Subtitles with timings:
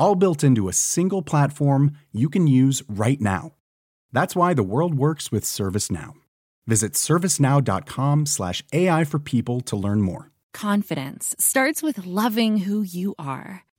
[0.00, 3.52] All built into a single platform you can use right now.
[4.12, 6.14] That's why the world works with ServiceNow.
[6.66, 10.30] Visit servicenow.com/slash AI for people to learn more.
[10.54, 13.66] Confidence starts with loving who you are.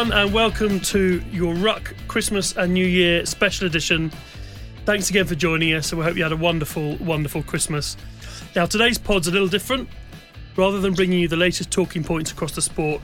[0.00, 4.10] Everyone, and welcome to your Ruck Christmas and New Year special edition.
[4.86, 7.98] Thanks again for joining us, and we hope you had a wonderful, wonderful Christmas.
[8.56, 9.90] Now, today's pod's a little different.
[10.56, 13.02] Rather than bringing you the latest talking points across the sport,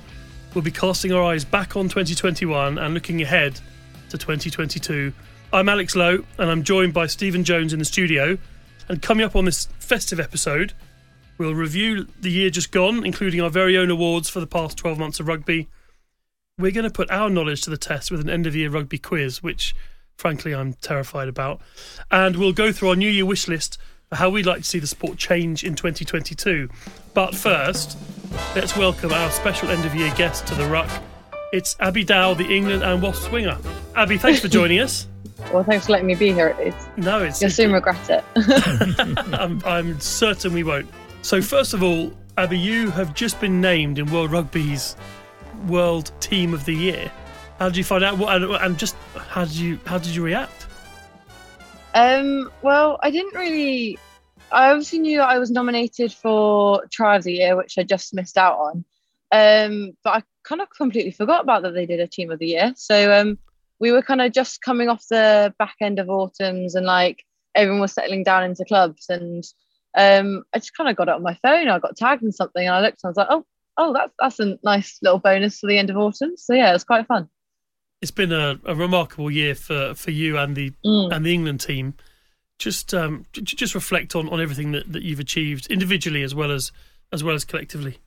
[0.55, 3.61] we'll be casting our eyes back on 2021 and looking ahead
[4.08, 5.13] to 2022.
[5.52, 8.39] I'm Alex Lowe, and I'm joined by Stephen Jones in the studio.
[8.89, 10.73] And coming up on this festive episode,
[11.36, 14.98] we'll review the year just gone, including our very own awards for the past 12
[14.98, 15.68] months of rugby.
[16.58, 18.96] We're going to put our knowledge to the test with an end of year rugby
[18.96, 19.74] quiz, which
[20.17, 21.61] frankly I'm terrified about.
[22.11, 23.77] And we'll go through our New Year wish list
[24.08, 26.70] for how we'd like to see the sport change in 2022.
[27.12, 27.98] But first,
[28.55, 30.89] let's welcome our special end of year guest to the Ruck.
[31.52, 33.58] It's Abby Dow, the England and Wasps winger.
[33.95, 35.06] Abby, thanks for joining us.
[35.52, 36.56] Well, thanks for letting me be here.
[36.58, 38.24] It's, No, it's you'll soon regret it.
[39.39, 40.89] I'm, I'm certain we won't.
[41.22, 44.96] So, first of all, Abby, you have just been named in World Rugby's
[45.67, 47.11] World Team of the Year.
[47.58, 48.18] How did you find out?
[48.18, 50.67] What and, just how did you how did you react?
[51.94, 53.98] um, well, I didn't really.
[54.52, 58.14] I obviously knew that I was nominated for Try of the Year, which I just
[58.14, 58.84] missed out on.
[59.33, 62.48] Um, but I kind of completely forgot about that they did a Team of the
[62.48, 62.72] Year.
[62.77, 63.39] So um,
[63.80, 67.24] we were kind of just coming off the back end of autumns, and like
[67.55, 69.42] everyone was settling down into clubs, and
[69.96, 71.68] um, I just kind of got it on my phone.
[71.68, 73.46] I got tagged in something, and I looked, and I was like, oh,
[73.79, 76.37] oh, that's that's a nice little bonus for the end of autumn.
[76.37, 77.29] So yeah, it's quite fun.
[78.03, 81.14] It's been a, a remarkable year for, for you and the Mm.
[81.14, 81.95] and the England team.
[82.59, 86.51] Just um, j- just reflect on, on everything that, that you've achieved individually as well
[86.51, 86.73] as
[87.13, 87.98] as well as collectively.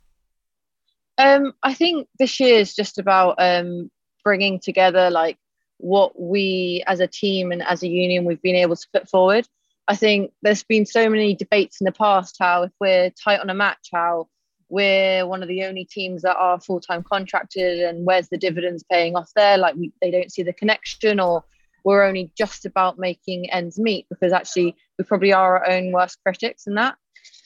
[1.18, 3.92] Um, I think this year is just about um,
[4.24, 5.38] bringing together like
[5.78, 9.48] what we as a team and as a union we've been able to put forward.
[9.88, 13.50] I think there's been so many debates in the past how if we're tight on
[13.50, 14.28] a match, how
[14.70, 18.84] we're one of the only teams that are full time contracted, and where's the dividends
[18.90, 19.58] paying off there?
[19.58, 21.44] Like we, they don't see the connection, or
[21.84, 26.20] we're only just about making ends meet because actually we probably are our own worst
[26.24, 26.96] critics in that.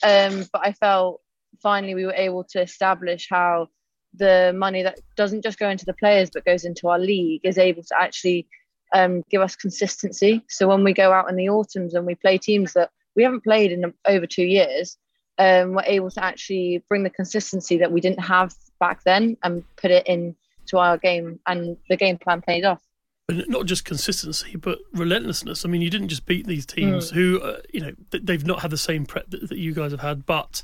[0.02, 1.20] Um, but I felt
[1.62, 3.68] finally we were able to establish how
[4.14, 7.58] the money that doesn't just go into the players but goes into our league is
[7.58, 8.46] able to actually
[8.92, 10.44] um, give us consistency.
[10.48, 13.44] So when we go out in the autumns and we play teams that we haven't
[13.44, 14.96] played in over two years,
[15.38, 19.64] um, we're able to actually bring the consistency that we didn't have back then and
[19.76, 22.82] put it into our game, and the game plan paid off.
[23.26, 25.64] But not just consistency, but relentlessness.
[25.64, 28.70] I mean, you didn't just beat these teams who, uh, you know, they've not had
[28.70, 30.62] the same prep that, that you guys have had, but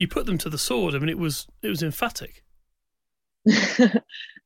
[0.00, 0.94] you put them to the sword.
[0.94, 2.42] I mean, it was it was emphatic.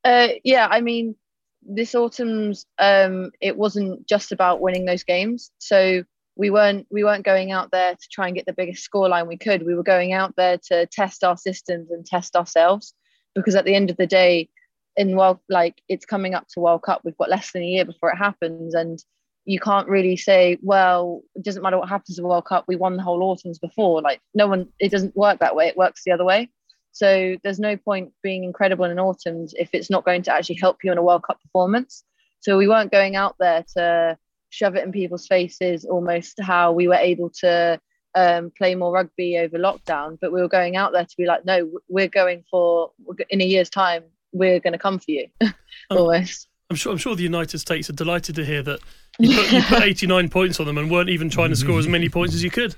[0.03, 1.15] uh, yeah, I mean,
[1.63, 5.51] this autumn's um, it wasn't just about winning those games.
[5.57, 6.03] So
[6.35, 9.37] we weren't we weren't going out there to try and get the biggest scoreline we
[9.37, 9.65] could.
[9.65, 12.93] We were going out there to test our systems and test ourselves
[13.33, 14.49] because at the end of the day,
[14.97, 17.85] in world like it's coming up to World Cup, we've got less than a year
[17.85, 18.99] before it happens, and
[19.45, 22.65] you can't really say, well, it doesn't matter what happens in the World Cup.
[22.67, 24.01] We won the whole autumns before.
[24.01, 25.67] Like no one, it doesn't work that way.
[25.67, 26.49] It works the other way.
[26.91, 30.55] So there's no point being incredible in an autumns if it's not going to actually
[30.55, 32.03] help you in a World Cup performance.
[32.39, 34.17] So we weren't going out there to
[34.55, 37.79] shove it in people's faces, almost how we were able to
[38.15, 40.17] um, play more rugby over lockdown.
[40.19, 42.91] But we were going out there to be like, no, we're going for
[43.29, 45.27] in a year's time, we're going to come for you,
[45.89, 46.47] almost.
[46.69, 46.91] I'm sure.
[46.91, 48.79] I'm sure the United States are delighted to hear that
[49.19, 51.87] you put, you put 89 points on them and weren't even trying to score as
[51.87, 52.75] many points as you could.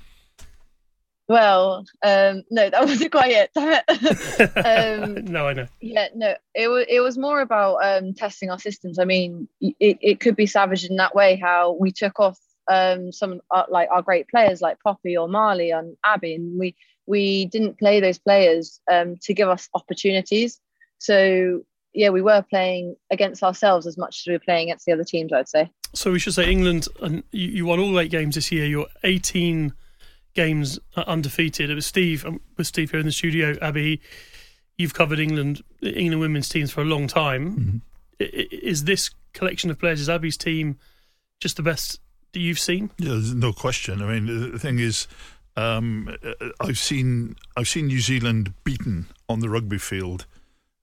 [1.28, 3.50] Well, um, no, that wasn't quite it.
[4.64, 5.66] um, no, I know.
[5.80, 8.98] Yeah, no, it was it was more about um, testing our systems.
[8.98, 11.36] I mean, it, it could be savage in that way.
[11.36, 12.38] How we took off
[12.68, 16.74] um, some uh, like our great players like Poppy or Marlie and Abby, and we
[17.06, 20.58] we didn't play those players um, to give us opportunities.
[20.98, 24.92] So yeah, we were playing against ourselves as much as we were playing against the
[24.92, 25.32] other teams.
[25.32, 25.70] I'd say.
[25.94, 28.64] So we should say England, and you, you won all eight games this year.
[28.64, 29.74] You're 18
[30.38, 31.68] games undefeated.
[31.68, 33.56] It was Steve um, with Steve here in the studio.
[33.60, 34.00] Abby,
[34.76, 37.82] you've covered England, England women's teams for a long time.
[38.20, 38.44] Mm-hmm.
[38.70, 40.78] Is this collection of players, is Abby's team,
[41.40, 41.98] just the best
[42.32, 42.90] that you've seen?
[42.98, 44.00] Yeah, there's no question.
[44.00, 45.08] I mean, the thing is,
[45.56, 46.14] um,
[46.60, 50.24] I've seen I've seen New Zealand beaten on the rugby field,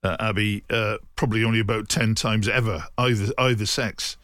[0.02, 4.18] uh, Abby, uh, probably only about ten times ever, either either sex.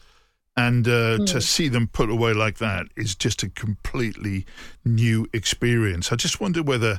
[0.57, 1.27] And uh, mm.
[1.33, 4.45] to see them put away like that is just a completely
[4.85, 6.13] new experience.
[6.13, 6.99] I just wonder whether,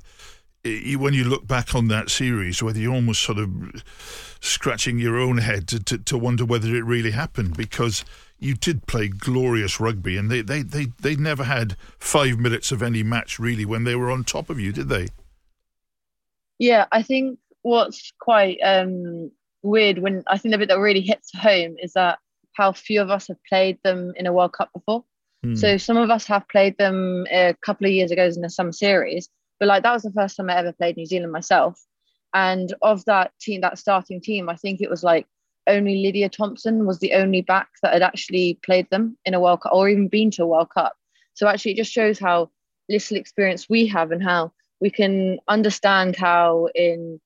[0.64, 3.84] you, when you look back on that series, whether you're almost sort of
[4.42, 8.04] scratching your own head to, to, to wonder whether it really happened because
[8.40, 12.82] you did play glorious rugby and they, they, they, they never had five minutes of
[12.82, 15.08] any match really when they were on top of you, did they?
[16.60, 21.32] Yeah, I think what's quite um, weird when I think the bit that really hits
[21.36, 22.20] home is that
[22.54, 25.04] how few of us have played them in a World Cup before.
[25.46, 25.58] Mm.
[25.58, 28.72] So some of us have played them a couple of years ago in the summer
[28.72, 29.30] series,
[29.60, 31.82] but like that was the first time I ever played New Zealand myself.
[32.34, 35.28] And of that team, that starting team, I think it was like
[35.68, 39.62] only Lydia Thompson was the only back that had actually played them in a World
[39.62, 40.94] Cup or even been to a World Cup.
[41.36, 42.50] So actually, it just shows how
[42.90, 44.52] little experience we have and how
[44.82, 47.20] we can understand how in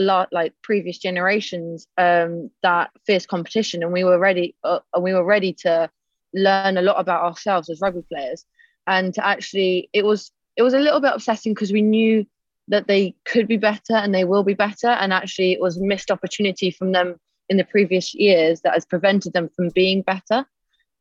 [0.00, 4.54] lot like previous generations um, that fierce competition, and we were ready.
[4.64, 5.90] Uh, we were ready to
[6.34, 8.44] learn a lot about ourselves as rugby players,
[8.86, 12.26] and to actually it was it was a little bit upsetting because we knew
[12.68, 16.10] that they could be better and they will be better, and actually it was missed
[16.10, 17.16] opportunity from them
[17.48, 20.46] in the previous years that has prevented them from being better.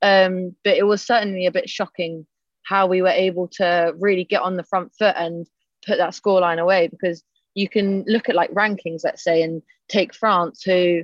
[0.02, 2.25] Um, but it was certainly a bit shocking
[2.63, 5.48] how we were able to really get on the front foot and
[5.86, 7.24] put that scoreline away because
[7.56, 11.04] you can look at like rankings, let's say, and take France, who,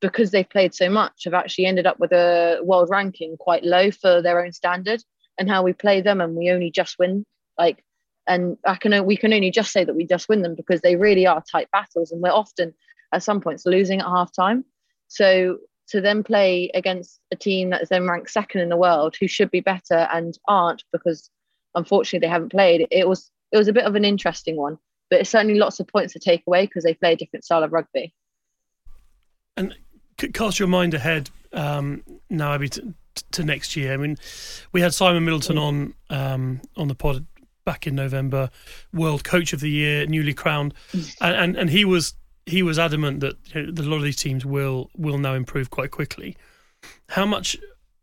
[0.00, 3.90] because they've played so much, have actually ended up with a world ranking quite low
[3.90, 5.02] for their own standard,
[5.38, 7.24] and how we play them, and we only just win.
[7.58, 7.82] Like,
[8.26, 10.96] and I can we can only just say that we just win them because they
[10.96, 12.74] really are tight battles, and we're often
[13.12, 14.64] at some points losing at half time.
[15.08, 15.58] So
[15.88, 19.28] to then play against a team that is then ranked second in the world, who
[19.28, 21.30] should be better and aren't because
[21.76, 24.78] unfortunately they haven't played, it was it was a bit of an interesting one
[25.10, 27.62] but it's certainly lots of points to take away because they play a different style
[27.62, 28.12] of rugby.
[29.56, 29.74] And
[30.32, 32.94] cast your mind ahead um, now, Abby, to,
[33.32, 33.92] to, next year.
[33.92, 34.16] I mean,
[34.72, 37.26] we had Simon Middleton on um, on the pod
[37.64, 38.50] back in November,
[38.92, 42.14] World Coach of the Year, newly crowned, and and, and he was
[42.44, 45.70] he was adamant that you know, a lot of these teams will will now improve
[45.70, 46.36] quite quickly.
[47.08, 47.56] How much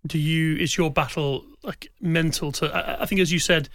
[0.05, 2.67] do you is your battle like mental to?
[2.67, 3.69] I, I think as you said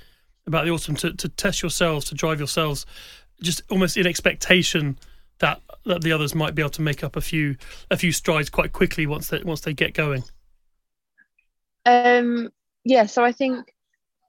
[0.46, 2.86] about the autumn to, to test yourselves, to drive yourselves,
[3.40, 4.98] just almost in expectation
[5.38, 7.56] that that the others might be able to make up a few
[7.90, 10.24] a few strides quite quickly once they once they get going.
[11.86, 12.50] Um.
[12.84, 13.06] Yeah.
[13.06, 13.72] So I think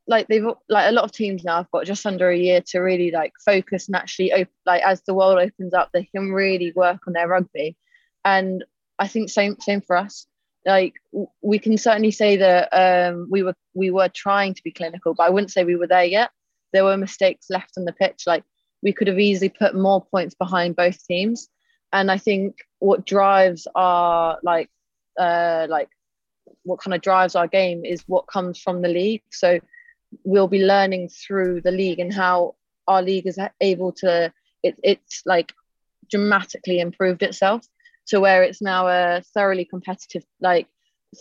[0.08, 2.80] like they've like a lot of teams now have got just under a year to
[2.80, 6.74] really like focus and actually op- like as the world opens up they can really
[6.76, 7.78] work on their rugby
[8.26, 8.66] and
[8.98, 10.26] i think same same for us
[10.66, 10.96] like
[11.42, 15.24] we can certainly say that um, we were we were trying to be clinical, but
[15.24, 16.32] I wouldn't say we were there yet.
[16.74, 18.24] There were mistakes left on the pitch.
[18.28, 18.44] Like
[18.82, 21.50] we could have easily put more points behind both teams.
[21.92, 24.70] And I think what drives our like
[25.20, 25.90] uh, like
[26.64, 29.24] what kind of drives our game is what comes from the league.
[29.32, 29.60] So
[30.24, 32.56] we'll be learning through the league and how
[32.88, 34.34] our league is able to
[34.64, 35.54] it, it's like
[36.10, 37.66] dramatically improved itself
[38.08, 40.68] to where it's now a thoroughly competitive like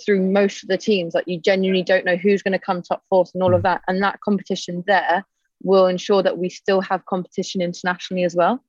[0.05, 3.03] through most of the teams like you genuinely don't know who's going to come top
[3.09, 3.65] fourth and all of mm.
[3.65, 5.25] that and that competition there
[5.63, 8.63] will ensure that we still have competition internationally as well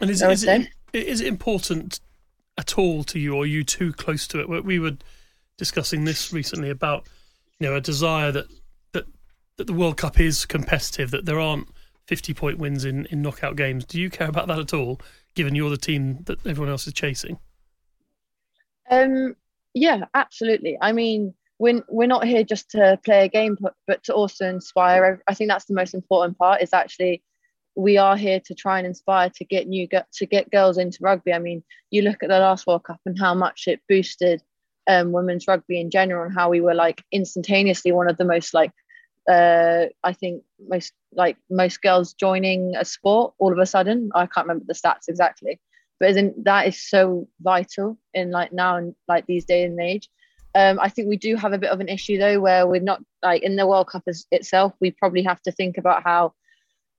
[0.00, 2.00] and is, is it, is it important
[2.58, 4.96] at all to you or are you too close to it we were
[5.56, 7.06] discussing this recently about
[7.58, 8.46] you know a desire that
[8.92, 9.06] that
[9.56, 11.68] that the World Cup is competitive, that there aren't
[12.06, 13.84] fifty point wins in in knockout games.
[13.84, 15.00] Do you care about that at all?
[15.34, 17.38] Given you're the team that everyone else is chasing.
[18.90, 19.36] Um.
[19.74, 20.78] Yeah, absolutely.
[20.80, 24.48] I mean, we're we're not here just to play a game, but, but to also
[24.48, 25.22] inspire.
[25.26, 26.62] I think that's the most important part.
[26.62, 27.22] Is actually
[27.76, 31.32] we are here to try and inspire to get new to get girls into rugby.
[31.32, 34.42] I mean, you look at the last World Cup and how much it boosted
[34.88, 38.54] um, women's rugby in general, and how we were like instantaneously one of the most
[38.54, 38.72] like
[39.28, 44.10] uh, I think most like most girls joining a sport all of a sudden.
[44.14, 45.60] I can't remember the stats exactly,
[45.98, 50.08] but isn't that is so vital in like now and like these days and age.
[50.56, 53.02] Um, I think we do have a bit of an issue though, where we're not
[53.22, 54.72] like in the World Cup as, itself.
[54.80, 56.32] We probably have to think about how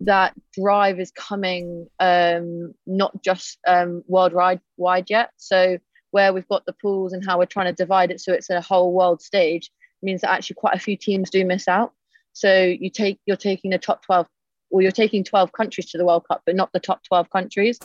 [0.02, 5.32] that drive is coming um, not just um, worldwide wide yet.
[5.38, 5.80] So
[6.12, 8.62] where we've got the pools and how we're trying to divide it so it's a
[8.62, 9.72] whole world stage
[10.04, 11.94] means that actually quite a few teams do miss out.
[12.34, 14.28] So you take you're taking the top 12
[14.70, 17.80] or you're taking 12 countries to the World Cup, but not the top 12 countries.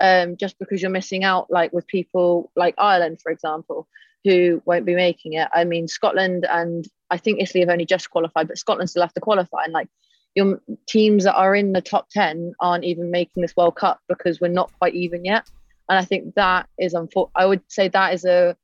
[0.00, 3.88] Um, just because you're missing out, like with people like Ireland, for example,
[4.24, 5.48] who won't be making it.
[5.52, 9.14] I mean, Scotland and I think Italy have only just qualified, but Scotland still have
[9.14, 9.64] to qualify.
[9.64, 9.88] And like
[10.34, 14.40] your teams that are in the top 10 aren't even making this World Cup because
[14.40, 15.48] we're not quite even yet.
[15.88, 17.32] And I think that is unfortunate.
[17.36, 18.56] I would say that is a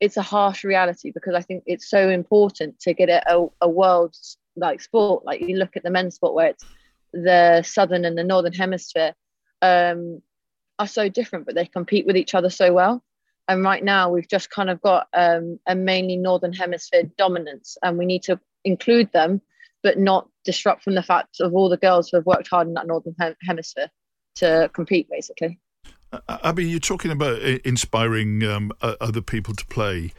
[0.00, 4.16] it's a harsh reality because I think it's so important to get a, a world
[4.56, 5.24] like sport.
[5.24, 6.64] Like you look at the men's sport where it's
[7.12, 9.14] the southern and the northern hemisphere
[9.62, 10.20] um,
[10.78, 13.02] are so different, but they compete with each other so well.
[13.48, 17.98] And right now we've just kind of got um, a mainly northern hemisphere dominance, and
[17.98, 19.40] we need to include them
[19.84, 22.74] but not disrupt from the fact of all the girls who have worked hard in
[22.74, 23.88] that northern hemisphere
[24.34, 25.60] to compete, basically.
[26.10, 30.12] Uh, uh, Abby, you're talking about inspiring um, other people to play.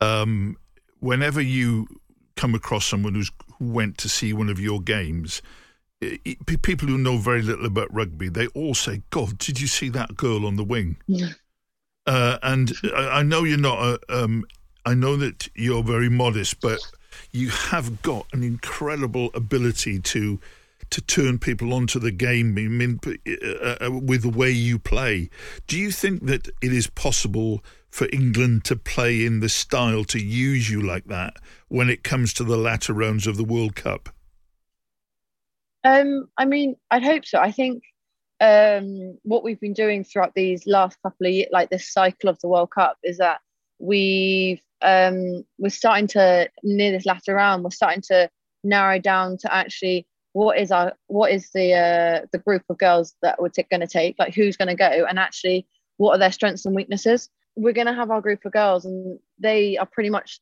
[0.00, 0.56] Um,
[1.00, 1.86] whenever you
[2.34, 5.42] come across someone who's who went to see one of your games,
[6.00, 9.90] it, people who know very little about rugby, they all say, "God, did you see
[9.90, 10.96] that girl on the wing?"
[12.06, 14.00] Uh, and I, I, know you're not.
[14.08, 14.44] A, um,
[14.86, 16.80] I know that you're very modest, but
[17.30, 20.40] you have got an incredible ability to
[20.90, 22.56] to turn people onto the game.
[22.58, 25.30] I mean, uh, uh, with the way you play,
[25.66, 30.18] do you think that it is possible for England to play in the style to
[30.18, 31.36] use you like that
[31.68, 34.08] when it comes to the latter rounds of the World Cup?
[35.84, 37.38] Um, I mean, I'd hope so.
[37.38, 37.82] I think
[38.40, 42.38] um, what we've been doing throughout these last couple of years, like this cycle of
[42.40, 43.40] the World Cup, is that
[43.78, 47.64] we've um, we're starting to near this latter round.
[47.64, 48.30] We're starting to
[48.64, 53.14] narrow down to actually what is our what is the uh, the group of girls
[53.22, 55.66] that we're t- going to take, like who's going to go, and actually
[55.96, 57.28] what are their strengths and weaknesses.
[57.56, 60.40] We're going to have our group of girls, and they are pretty much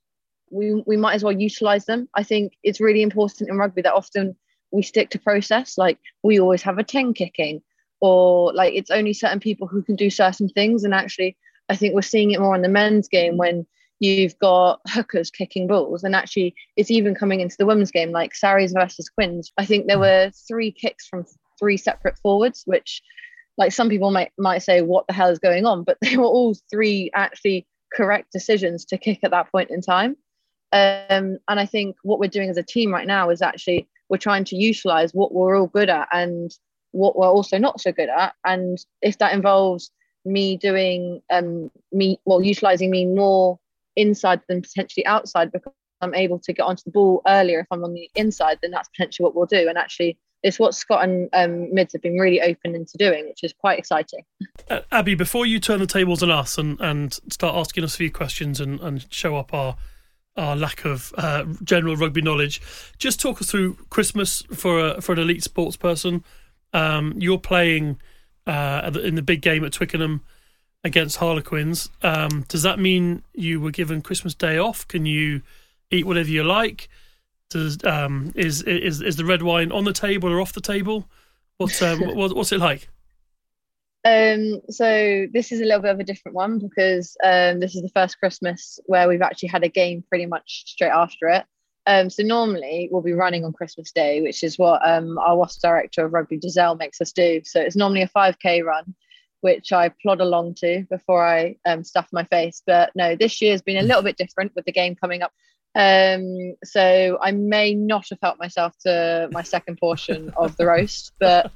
[0.51, 2.09] we we might as well utilize them.
[2.15, 4.37] I think it's really important in rugby that often
[4.71, 5.79] we stick to process.
[5.79, 7.63] Like we always have a ten kicking,
[8.01, 11.37] or like it's only certain people who can do certain things, and actually
[11.69, 13.67] I think we're seeing it more in the men's game when
[14.01, 18.33] you've got hookers kicking balls and actually it's even coming into the women's game like
[18.33, 19.53] Sarries versus Quins.
[19.59, 21.25] I think there were three kicks from
[21.59, 23.03] three separate forwards, which
[23.57, 26.25] like some people might might say what the hell is going on, but they were
[26.25, 30.17] all three actually correct decisions to kick at that point in time.
[30.71, 34.19] Um, and I think what we're doing as a team right now is actually we're
[34.19, 36.51] trying to utilize what we're all good at and
[36.99, 38.35] what we're also not so good at.
[38.45, 39.91] And if that involves
[40.25, 43.59] me doing um me well utilizing me more
[43.97, 47.85] inside than potentially outside because I'm able to get onto the ball earlier if I'm
[47.85, 51.29] on the inside then that's potentially what we'll do and actually it's what Scott and
[51.33, 54.21] um, Mids have been really open into doing, which is quite exciting.
[54.71, 57.97] Uh, Abby, before you turn the tables on us and, and start asking us a
[57.97, 59.77] few questions and, and show up our
[60.37, 62.63] our lack of uh, general rugby knowledge,
[62.97, 66.23] just talk us through Christmas for a, for an elite sports person.
[66.73, 67.99] Um, you're playing
[68.47, 70.23] uh, in the big game at Twickenham
[70.85, 71.91] against Harlequins.
[72.03, 74.87] Um, does that mean you were given Christmas Day off?
[74.89, 75.43] Can you
[75.91, 76.89] eat whatever you like?
[77.51, 81.09] Does um, is is is the red wine on the table or off the table?
[81.57, 82.89] What's um, what, what's it like?
[84.05, 87.83] Um, so this is a little bit of a different one because um, this is
[87.83, 91.45] the first Christmas where we've actually had a game pretty much straight after it.
[91.89, 95.63] Um, so normally we'll be running on Christmas Day, which is what um, our WASP
[95.63, 97.41] director of rugby, Giselle, makes us do.
[97.45, 98.95] So it's normally a 5k run,
[99.41, 102.63] which I plod along to before I um, stuff my face.
[102.67, 105.33] But no, this year's been a little bit different with the game coming up.
[105.75, 111.13] Um, so I may not have helped myself to my second portion of the roast,
[111.19, 111.51] but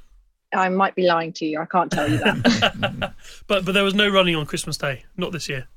[0.51, 1.61] I might be lying to you.
[1.61, 3.13] I can't tell you that.
[3.47, 5.67] but but there was no running on Christmas Day, not this year.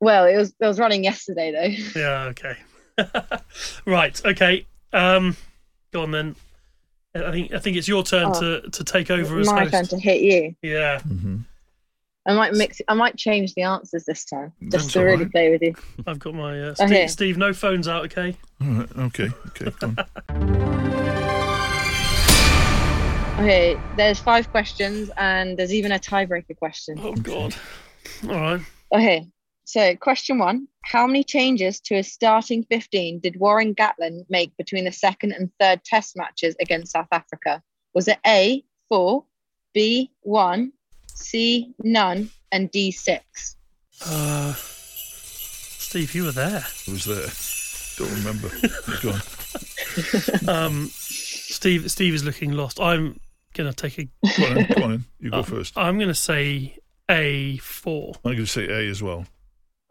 [0.00, 2.00] Well, it was it was running yesterday though.
[2.00, 2.24] Yeah.
[2.24, 2.56] Okay.
[3.86, 4.24] right.
[4.24, 4.66] Okay.
[4.92, 5.36] Um,
[5.92, 6.36] go on then.
[7.14, 8.40] I think I think it's your turn Oh.
[8.62, 9.72] to, to take over as My host.
[9.72, 10.54] turn to hit you.
[10.62, 11.00] Yeah.
[11.00, 11.38] hmm
[12.24, 12.80] I might mix.
[12.86, 15.32] I might change the answers this time, just That's to really right.
[15.32, 15.74] play with you.
[16.06, 17.06] I've got my uh, Steve, Okay.
[17.08, 17.36] Steve.
[17.36, 18.04] No phones out.
[18.04, 18.36] Okay.
[18.60, 18.96] All right.
[18.96, 19.28] Okay.
[19.60, 19.94] Okay.
[23.38, 26.96] Okay, there's five questions, and there's even a tiebreaker question.
[27.02, 27.54] Oh God.
[28.24, 28.60] All right.
[28.94, 29.26] Okay,
[29.64, 34.84] so question one: How many changes to his starting 15 did Warren Gatland make between
[34.84, 37.62] the second and third Test matches against South Africa?
[37.94, 39.24] Was it A four,
[39.72, 40.72] B one,
[41.06, 43.56] C none, and D six?
[44.04, 46.64] Uh, Steve, you were there.
[46.88, 47.28] I was there.
[47.98, 48.48] Don't remember.
[49.02, 49.20] Go on.
[50.48, 51.90] Um, Steve.
[51.90, 52.80] Steve is looking lost.
[52.80, 53.20] I'm
[53.52, 54.04] gonna take a.
[54.04, 54.58] Go on.
[54.58, 54.66] In.
[54.74, 54.92] Go on.
[54.92, 55.04] In.
[55.20, 55.76] You go Uh, first.
[55.76, 56.78] I'm gonna say
[57.10, 58.14] a four.
[58.24, 59.26] I'm going to say A as well.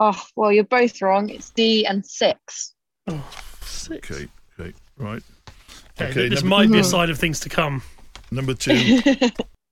[0.04, 1.28] Oh, well, you're both wrong.
[1.30, 2.74] It's D and six.
[3.06, 3.24] Oh,
[3.60, 4.10] six.
[4.10, 4.28] Okay.
[4.58, 4.72] Okay.
[4.96, 5.22] Right.
[6.00, 7.82] Okay, Okay, this number- might be a sign of things to come.
[8.30, 9.00] Number two.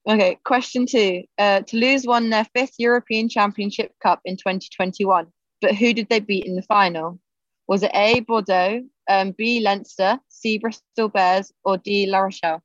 [0.09, 1.25] Okay, question two.
[1.37, 5.27] Uh, Toulouse won their fifth European Championship Cup in 2021,
[5.61, 7.21] but who did they beat in the final?
[7.69, 12.63] Was it A, Bordeaux, um, B, Leinster, C, Bristol Bears, or D, La Rochelle?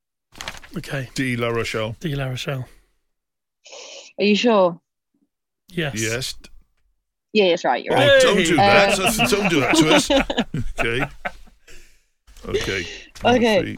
[0.78, 1.36] Okay, D.
[1.36, 1.96] La Rochelle.
[2.00, 2.16] D.
[2.16, 2.66] La Rochelle.
[4.18, 4.80] Are you sure?
[5.68, 5.96] Yes.
[6.02, 6.36] Yes.
[7.36, 7.84] Yeah, that's right.
[7.84, 8.22] You're Oh, right.
[8.22, 8.98] don't do Uh, that.
[8.98, 10.10] That's- don't do that to us.
[10.80, 11.06] Okay.
[12.48, 12.88] Okay.
[13.26, 13.78] Okay.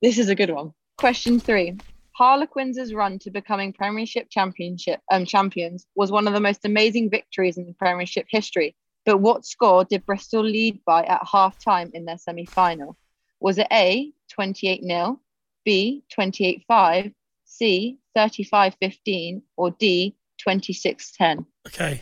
[0.00, 0.72] This is a good one.
[0.96, 1.76] Question three.
[2.16, 7.58] Harlequins' run to becoming Premiership Championship um, champions was one of the most amazing victories
[7.58, 8.74] in Premiership history.
[9.04, 12.96] But what score did Bristol lead by at half time in their semi final?
[13.40, 15.20] Was it A, 28 0,
[15.66, 17.12] B, 28 5,
[17.44, 21.44] C, 35 15, or D, 26 10?
[21.66, 22.00] Okay.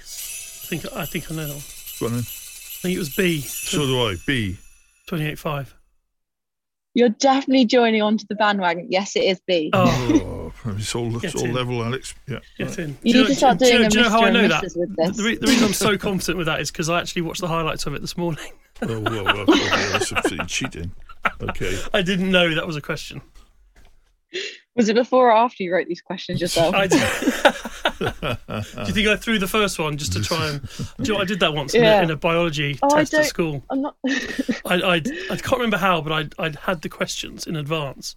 [0.73, 1.63] I think I think I know that one.
[1.99, 2.19] Go on in.
[2.21, 2.23] I
[2.83, 3.41] think it was B.
[3.41, 4.15] So do I.
[4.25, 4.57] B.
[5.09, 5.75] Twenty-eight five.
[6.95, 8.87] You're definitely joining onto the bandwagon.
[8.89, 9.71] Yes, it is B.
[9.73, 11.55] Oh, Oh, it's all, it's Get all in.
[11.55, 12.15] level, Alex.
[12.29, 12.39] Yeah.
[12.59, 12.97] get in.
[13.03, 14.47] You Do need to start do doing know- a do you know how I know
[14.49, 14.63] that?
[14.63, 15.17] With The, this.
[15.17, 17.49] the re- the reason I'm so confident with that is because I actually watched the
[17.49, 18.53] highlights of it this morning.
[18.83, 19.59] Oh, well, well, okay,
[19.93, 20.93] that's absolutely cheating.
[21.41, 21.79] Okay.
[21.93, 23.21] I didn't know that was a question.
[24.77, 26.75] Was it before or after you wrote these questions yourself?
[26.75, 27.01] I did.
[27.99, 30.63] do you think I threw the first one just to try and?
[30.77, 33.15] Do you know, I did that once in, a, in a biology Oh, I test
[33.15, 33.65] at school.
[33.69, 33.97] I'm not.
[34.07, 38.15] I, I I can't remember how, but I'd, I'd had the questions in advance.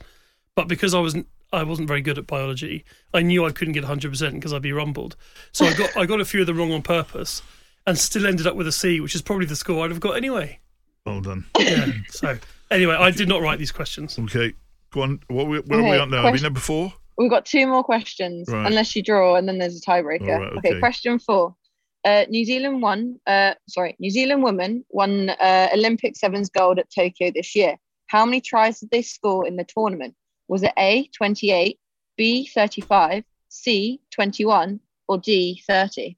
[0.56, 3.84] But because I wasn't I wasn't very good at biology, I knew I couldn't get
[3.84, 5.16] 100 percent because I'd be rumbled.
[5.52, 7.42] So I got I got a few of them wrong on purpose,
[7.88, 10.18] and still ended up with a C, which is probably the score I'd have got
[10.18, 10.60] anyway.
[11.06, 11.46] Well done.
[11.58, 11.88] Yeah.
[12.10, 12.38] So
[12.70, 14.18] anyway, I did not write these questions.
[14.20, 14.54] Okay.
[14.94, 15.20] Go on.
[15.28, 16.18] What we, where are we Okay, at now?
[16.18, 16.94] Are we question- number four?
[17.18, 18.66] We've got two more questions, Right.
[18.66, 20.34] unless you draw, and then there's a tiebreaker.
[20.34, 20.70] All right, okay.
[20.72, 20.80] okay.
[20.80, 21.56] question four.
[22.04, 23.20] Uh, New Zealand won.
[23.28, 27.78] Uh, sorry, New Zealand women won uh, Olympic sevens gold at Tokyo this year.
[28.08, 30.16] How many tries did they score in the tournament?
[30.48, 31.80] Was it A twenty eight,
[32.18, 36.18] B thirty five, C twenty one, or D thirty?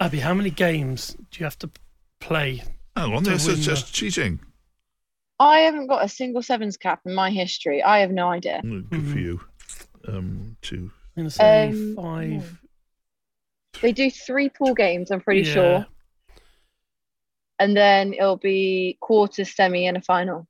[0.00, 1.70] Abby, how many games do you have to
[2.20, 2.62] play?
[2.96, 4.40] Hang on, this win is just cheating.
[5.38, 7.82] I haven't got a single sevens cap in my history.
[7.82, 8.60] I have no idea.
[8.64, 9.40] Mm, Good for you.
[10.08, 10.90] Um, two.
[11.16, 12.58] I'm going to say Um, five.
[13.82, 15.10] They do three pool games.
[15.10, 15.54] I'm pretty Yeah.
[15.54, 15.86] sure.
[17.58, 20.46] and then it'll be quarter, semi, and a final.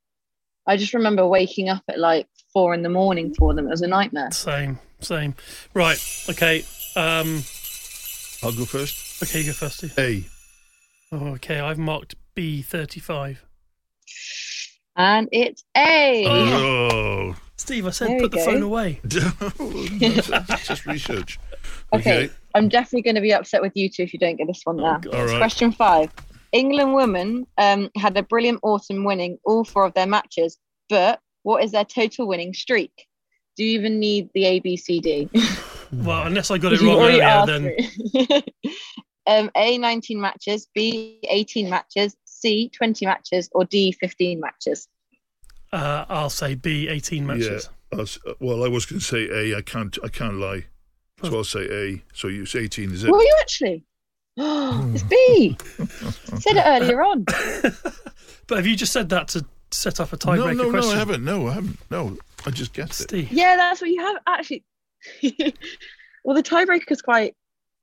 [0.66, 3.66] I just remember waking up at like four in the morning for them.
[3.68, 4.32] It was a nightmare.
[4.32, 5.34] Same, same.
[5.72, 5.98] Right.
[6.28, 6.64] Okay.
[6.96, 7.44] Um.
[8.42, 9.22] I'll go first.
[9.22, 9.78] Okay, you go first.
[9.78, 9.94] Steve.
[9.98, 10.24] A.
[11.14, 11.60] Oh, okay.
[11.60, 13.44] I've marked B thirty-five.
[14.96, 16.24] And it's A.
[16.26, 17.36] Oh.
[17.56, 18.44] Steve, I said There put the go.
[18.44, 19.00] phone away.
[19.04, 21.38] That's just research.
[21.92, 22.24] Okay.
[22.24, 22.34] Okay.
[22.54, 24.76] I'm definitely going to be upset with you two if you don't get this one
[24.76, 24.98] now.
[24.98, 25.14] God.
[25.14, 25.36] All right.
[25.38, 26.10] Question five.
[26.52, 31.62] England women um, had a brilliant autumn winning all four of their matches, but what
[31.62, 32.92] is their total winning streak?
[33.56, 35.62] Do you even need the ABCD?
[35.92, 38.42] Well, unless I got it wrong earlier, then
[39.28, 44.86] um, A, 19 matches, B, 18 matches, C, 20 matches, or D, 15 matches.
[45.72, 47.68] uh, I'll say B eighteen matches.
[47.92, 49.58] I was- uh, well, I was going to say A.
[49.58, 49.98] I can't.
[50.04, 50.66] I can't lie.
[51.24, 52.02] So I'll say A.
[52.14, 53.10] So you say eighteen, is it?
[53.10, 53.84] Were you actually?
[54.36, 55.56] it's B.
[56.38, 57.24] Said it earlier on.
[58.48, 60.70] But have you just said that to set up a No, tiebreaker no, no.
[60.70, 60.94] question?
[60.94, 61.24] I haven't.
[61.24, 61.78] No, I haven't.
[61.90, 63.32] No, I just guessed it.
[63.32, 64.62] Yeah, that's what you have actually.
[66.24, 67.34] well, the tiebreaker's quite.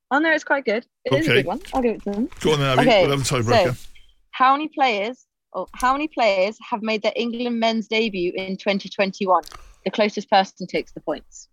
[0.09, 0.85] Oh no, it's quite good.
[1.03, 1.41] It is a Okay.
[1.41, 1.59] good one.
[1.73, 2.29] I'll give it to them.
[2.39, 2.87] Go on then, Abby.
[2.89, 3.75] Okay, We'll have a tiebreaker.
[3.75, 3.87] So,
[4.33, 5.25] how many players?
[5.53, 9.43] Or how many players have made their England men's debut in 2021?
[9.85, 11.47] The closest person takes the points.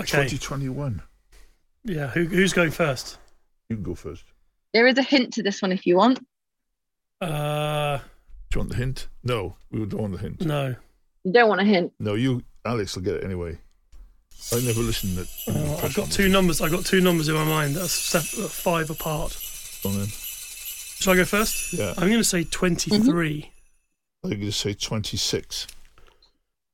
[0.00, 0.18] Okay.
[0.18, 1.02] Twenty twenty one.
[1.84, 2.08] Yeah.
[2.08, 3.18] Who, who's going first?
[3.68, 4.24] You can go first.
[4.74, 6.18] There is a hint to this one if you want.
[7.20, 7.98] Uh,
[8.50, 9.08] Do you want the hint?
[9.24, 10.40] No, we don't want the hint.
[10.44, 10.74] no.
[11.24, 11.92] You don't want a hint.
[12.00, 13.56] No, you, Alex, will get it anyway.
[14.52, 16.60] I never listened to Oh, I've got two numbers.
[16.60, 17.76] I've got two numbers in my mind.
[17.76, 19.36] That's se- uh, five apart.
[19.84, 20.08] on then.
[21.02, 21.72] Shall I go first?
[21.72, 21.94] Yeah.
[21.96, 22.98] I'm going to say 23.
[23.00, 24.26] Mm-hmm.
[24.26, 25.66] I'm going to say 26.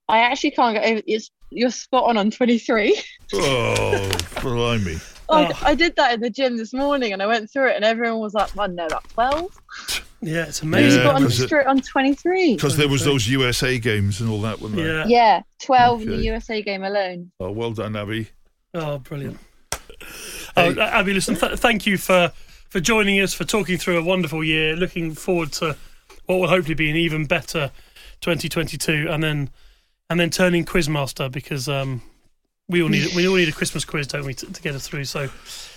[0.08, 1.02] I actually can't get over.
[1.06, 3.00] It's you're spot on on 23.
[3.34, 4.10] Oh,
[4.42, 4.96] blimey.
[4.96, 5.50] I, Oh.
[5.62, 8.18] I did that in the gym this morning, and I went through it, and everyone
[8.20, 9.60] was like, "Well, no, about 12."
[10.22, 11.00] Yeah, it's You amazing.
[11.00, 12.54] Yeah, got on 'cause it- straight on 23.
[12.54, 15.00] Because there was those USA games and all that, wasn't there?
[15.00, 15.04] Yeah.
[15.06, 17.30] Yeah, 12 in the USA game alone.
[17.40, 18.28] Oh, well done, Abby.
[18.72, 19.38] Oh, brilliant.
[20.54, 20.74] Hey.
[20.74, 22.32] Oh, Abby, listen, th- thank you for,
[22.68, 24.74] for joining us, for talking through a wonderful year.
[24.76, 25.76] Looking forward to
[26.26, 27.70] what will hopefully be an even better
[28.20, 29.50] 2022, and then
[30.10, 32.02] and then turning quizmaster because um,
[32.68, 34.86] we all need we all need a Christmas quiz, don't we, to, to get us
[34.88, 35.04] through.
[35.04, 35.28] So,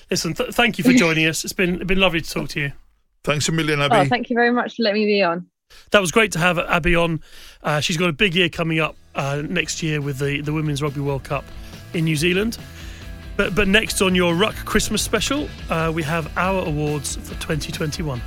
[0.10, 1.44] listen, th- thank you for joining us.
[1.44, 2.72] It's been it's been lovely to talk to you.
[3.24, 4.10] Thanks a million, Oh, Abby.
[4.10, 5.46] thank you very much for letting me be on.
[5.92, 7.22] That was great to have Abby on.
[7.62, 10.82] Uh, she's got a big year coming up uh, next year with the, the Women's
[10.82, 11.46] Rugby World Cup
[11.94, 12.58] in New Zealand.
[13.38, 18.22] But, but next on your Ruck Christmas special, uh, we have our awards for 2021.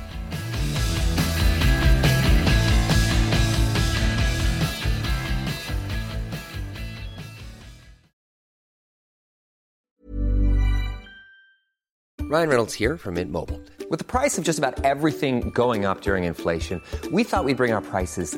[12.27, 13.61] Ryan Reynolds here from Mint Mobile.
[13.89, 17.71] With the price of just about everything going up during inflation, we thought we'd bring
[17.71, 18.37] our prices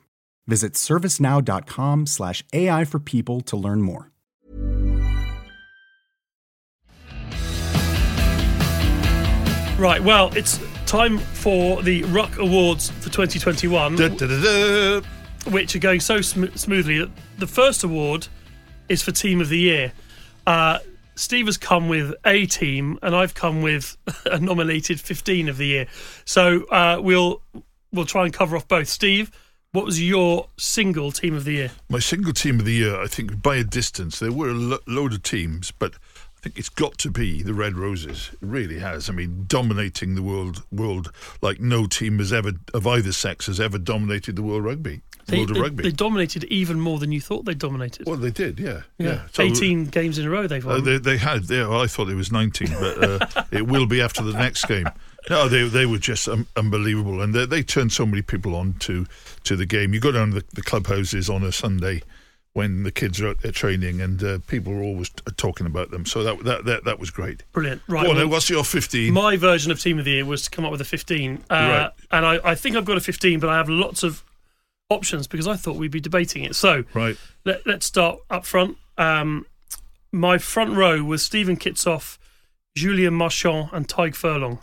[0.47, 4.11] Visit servicenow.com/slash AI for people to learn more.
[9.77, 15.01] Right, well, it's time for the Ruck Awards for 2021, Da, da, da, da.
[15.49, 18.27] which are going so sm- smoothly that the first award
[18.89, 19.91] is for Team of the Year.
[20.45, 20.77] Uh,
[21.15, 25.65] Steve has come with a team, and I've come with a nominated 15 of the
[25.65, 25.87] year.
[26.25, 27.41] So uh, we'll
[27.91, 28.87] we'll try and cover off both.
[28.87, 29.31] Steve,
[29.73, 31.71] what was your single team of the year?
[31.89, 34.79] My single team of the year, I think by a distance, there were a lo-
[34.85, 38.31] load of teams, but I think it's got to be the Red Roses.
[38.33, 39.09] It really has.
[39.09, 43.59] I mean, dominating the world, world like no team has ever of either sex has
[43.61, 45.83] ever dominated the world rugby, They, world of they- rugby.
[45.83, 48.07] they dominated even more than you thought they dominated.
[48.07, 49.21] well, they did, yeah, yeah, yeah.
[49.31, 50.83] So- 18 games in a row they've Uh, won.
[50.83, 51.49] they, they had.
[51.49, 53.03] Yeah, well, I thought it was 19, but
[53.37, 54.87] uh, it will be after the next game.
[55.29, 58.73] No, they they were just um, unbelievable, and they, they turned so many people on
[58.79, 59.05] to
[59.43, 59.93] to the game.
[59.93, 62.01] You go down to the, the clubhouses on a Sunday
[62.53, 65.91] when the kids are out there training, and uh, people are always t- talking about
[65.91, 66.05] them.
[66.05, 67.43] So that that that, that was great.
[67.53, 67.81] Brilliant.
[67.87, 68.07] Right.
[68.07, 69.13] On, well, what's your 15?
[69.13, 71.43] my version of team of the year was to come up with a 15.
[71.49, 71.91] Uh, Right.
[72.11, 74.23] And I, I think I've got a 15, but I have lots of
[74.89, 76.55] options because I thought we'd be debating it.
[76.55, 77.15] So right.
[77.45, 78.77] let, let's start up front.
[78.97, 79.45] Um,
[80.11, 82.17] my front row was Steven Kitshoff,
[82.75, 84.59] Julien Marchand, and Tadhg Furlong.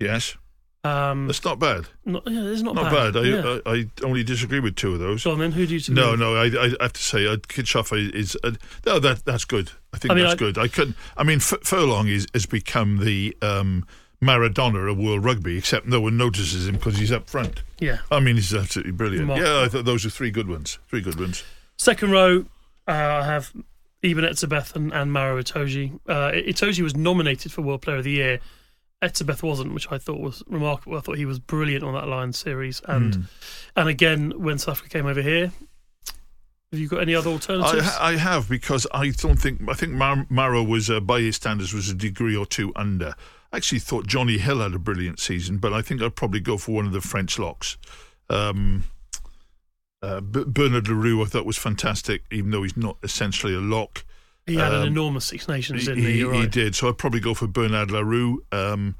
[0.00, 0.36] Yes,
[0.84, 1.86] Um, that's not bad.
[2.04, 3.16] not, yeah, it's not, Not bad.
[3.16, 3.58] I, Yeah.
[3.66, 5.24] I I only disagree with two of those.
[5.24, 5.52] Go on then.
[5.52, 5.94] Who do you?
[5.94, 8.52] No, no, I, I have to say, uh, Kitshoff is uh,
[8.86, 9.72] no, that that's good.
[9.92, 10.56] I think I mean, that's good.
[10.56, 10.96] I couldn't.
[11.16, 13.84] I mean, F- Furlong is, has become the um,
[14.22, 17.62] Maradona of world rugby, except no one notices him because he's up front.
[17.80, 17.98] Yeah.
[18.10, 19.26] I mean, he's absolutely brilliant.
[19.26, 19.40] Mark.
[19.40, 20.78] Yeah, I thought those are three good ones.
[20.88, 21.42] Three good ones.
[21.76, 22.44] Second row,
[22.86, 23.52] uh, I have
[24.04, 25.98] Eben Etzebeth and, and Maro Itoje.
[26.08, 28.40] Uh, Itoje was nominated for World Player of the Year.
[29.02, 30.96] Etzebeth wasn't, which I thought was remarkable.
[30.96, 33.22] I thought he was brilliant on that Lions series, and Hmm.
[33.76, 35.52] and again when South Africa came over here.
[36.70, 37.86] Have you got any other I, alternatives?
[37.86, 41.36] ha- I have because I don't think I think Mar- Maro was uh, by his
[41.36, 43.14] standards was a degree or two under.
[43.52, 46.58] I actually thought Jonny Hill had a brilliant season, but I think I'd probably go
[46.58, 47.78] for one of the French locks.
[48.28, 48.84] Um,
[50.02, 53.60] uh, B- Bernard Le Roux I thought was fantastic, even though he's not essentially a
[53.60, 54.04] lock.
[54.48, 56.12] He had an um, enormous Six Nations, didn't he?
[56.12, 56.74] he, You're he did.
[56.74, 58.42] So I'd probably go for Bernard Le Roux.
[58.52, 58.96] Um,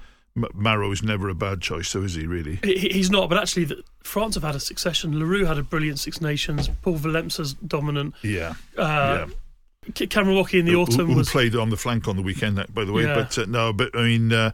[0.55, 2.61] Maro is never a bad choice, so is he really?
[2.63, 5.19] He's not, but actually, the, France have had a succession.
[5.19, 6.71] Larue had a brilliant Six Nations.
[6.83, 8.15] Paul Willemse's dominant.
[8.23, 8.55] Yeah.
[8.77, 9.27] Uh,
[9.97, 10.07] yeah.
[10.07, 11.31] Cameron Woki in the Who- autumn who, was.
[11.31, 13.05] played on the flank on the weekend, by the way.
[13.05, 13.15] Yeah.
[13.15, 14.53] But uh, no, but I mean, uh,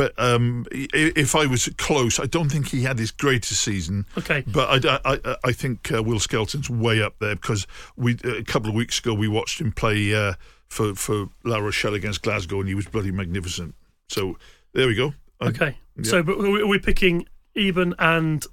[0.00, 4.06] but um, if I was close, I don't think he had his greatest season.
[4.16, 4.42] Okay.
[4.46, 8.70] But I, I, I- think uh, Will Skelton's way up there because we a couple
[8.70, 10.32] of weeks ago we watched him play uh,
[10.68, 13.74] for for La Rochelle against Glasgow and he was bloody magnificent.
[14.08, 14.38] So
[14.72, 15.12] there we go.
[15.40, 15.76] I- Okay.
[15.96, 16.02] yeah.
[16.10, 18.46] So, but are we- picking Eben and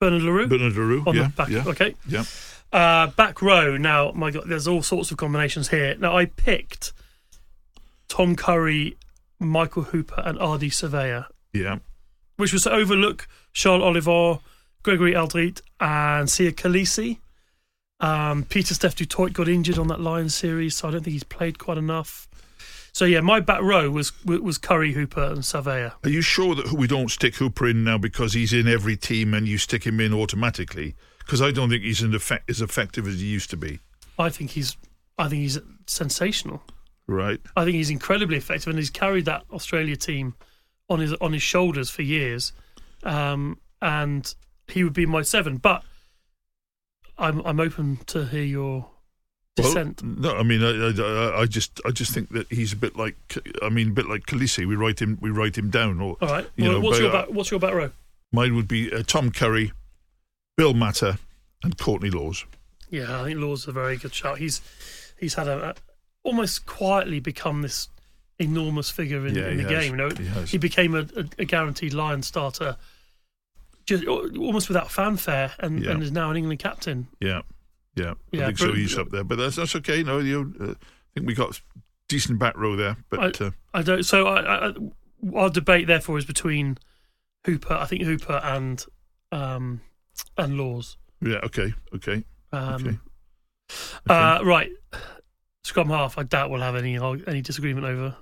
[0.00, 0.48] Bernard Le Roux?
[0.48, 1.48] Bernard Le Roux, on yeah, the back.
[1.48, 1.94] yeah, Okay.
[2.08, 2.24] yeah.
[2.72, 3.76] Uh, back row.
[3.76, 5.94] Now, my God, there's all sorts of combinations here.
[5.96, 6.92] Now, I picked
[8.08, 8.96] Tom Curry,
[9.40, 11.78] Michael Hooper, and Ardie Savea, Yeah,
[12.36, 14.40] which was to overlook Charles Ollivon,
[14.82, 17.18] Gregory Alldritt, and Siya Kolisi.
[18.00, 21.24] Um, Pieter-Steph du Toit got injured on that Lions series, so I don't think he's
[21.24, 22.28] played quite enough.
[22.92, 25.92] So yeah, my back row was was Curry, Hooper, and Surveyor.
[26.02, 29.32] Are you sure that we don't stick Hooper in now because he's in every team
[29.34, 30.96] and you stick him in automatically?
[31.18, 33.78] Because I don't think he's effect, as effective as he used to be.
[34.18, 34.76] I think he's
[35.18, 36.62] I think he's sensational.
[37.10, 37.40] Right?
[37.56, 40.34] I think he's incredibly effective, and he's carried that Australia team
[40.88, 42.52] on his on his shoulders for years.
[43.02, 44.34] Um, and
[44.68, 45.82] he would be my seven, but
[47.18, 48.90] I'm I'm open to hear your
[49.56, 50.02] dissent.
[50.02, 52.96] Well, no, I mean, I, I, I just, I just think that he's a bit
[52.96, 53.16] like,
[53.62, 54.66] I mean, a bit like Kolisi.
[54.66, 56.00] We write him, we write him down.
[56.00, 57.90] Or All right, you well, know, what's but, your back, what's your back row?
[58.32, 59.72] Mine would be uh, Tom Curry,
[60.56, 61.18] Bill Matter,
[61.62, 62.44] and Courtney Lawes.
[62.90, 64.38] Yeah, I think Law's is a very good shout.
[64.38, 64.60] He's
[65.18, 65.74] he's had a
[66.22, 67.88] almost quietly become this
[68.38, 69.70] enormous figure in, Yeah, in the has.
[69.70, 69.92] game.
[69.92, 70.08] You know,
[70.40, 72.76] He he became a, a, a guaranteed Lion starter,
[73.86, 75.92] just almost without fanfare, and, Yeah.
[75.92, 77.08] and is now an England captain.
[77.20, 77.42] Yeah,
[77.96, 78.66] yeah, Yeah, I think so.
[78.68, 80.02] but- He's up there, but that's that's okay.
[80.02, 80.74] No, you, uh, I
[81.14, 81.60] think we got
[82.08, 82.96] decent back row there.
[83.08, 84.02] But I- uh, I don't.
[84.04, 84.72] So I, I,
[85.34, 86.78] our debate therefore is between
[87.46, 87.74] Hooper.
[87.74, 88.84] I think Hooper and
[89.32, 89.80] um,
[90.36, 90.96] and Lawes.
[91.20, 92.98] yeah, okay, okay, Um, okay.
[94.08, 94.70] Uh, right,
[95.64, 96.18] scrum half.
[96.18, 96.96] I doubt we'll have any
[97.26, 98.16] any disagreement over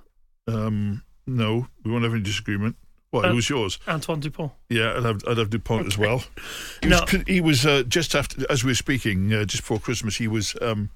[0.47, 2.75] Um, no, we won't have any disagreement.
[3.11, 3.25] What?
[3.25, 3.79] It was yours.
[3.87, 4.51] Antoine Dupont.
[4.69, 6.23] Yeah, I'd have, I'd have Dupont as well.
[6.83, 6.99] He No.
[7.01, 10.17] was, he was uh, just after, as we were speaking, uh, just before Christmas.
[10.17, 10.91] He was um,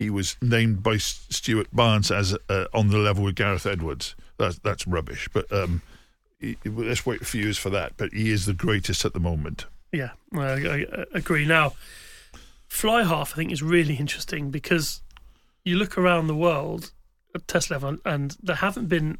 [0.00, 4.16] he was named by S- Stuart Barnes as uh, on the level with Gareth Edwards.
[4.38, 5.28] That's that's rubbish.
[5.32, 5.82] But um,
[6.40, 7.96] he, let's wait a few years for that.
[7.96, 9.66] But he is the greatest at the moment.
[9.92, 11.46] Yeah, I, I agree.
[11.46, 11.74] Now,
[12.66, 15.00] fly half I think is really interesting because
[15.64, 16.92] you look around the world
[17.34, 19.18] at test level and there haven't been.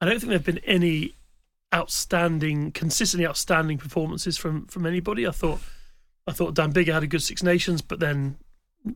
[0.00, 1.14] I don't think there have been any
[1.74, 5.26] outstanding, consistently outstanding performances from from anybody.
[5.26, 5.60] I thought,
[6.26, 8.36] I thought Dan Biggar had a good Six Nations, but then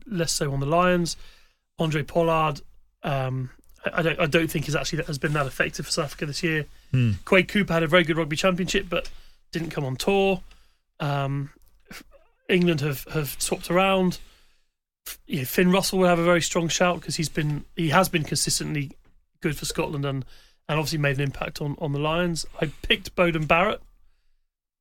[0.05, 1.17] less so on the Lions.
[1.79, 2.61] Handré Pollard,
[3.03, 3.49] um,
[3.85, 6.25] I, I don't, I don't think is actually has been that effective for South Africa
[6.27, 6.65] this year.
[7.25, 9.09] Quade Cooper had a very good rugby championship, but
[9.51, 10.41] didn't come on tour.
[10.99, 11.49] Um,
[12.49, 14.19] England have have swapped around.
[15.25, 18.23] Yeah, Finn Russell will have a very strong shout because he's been he has been
[18.23, 18.91] consistently
[19.41, 20.25] good for Scotland and
[20.69, 22.45] and obviously made an impact on on the Lions.
[22.61, 23.81] I picked Beauden Barrett,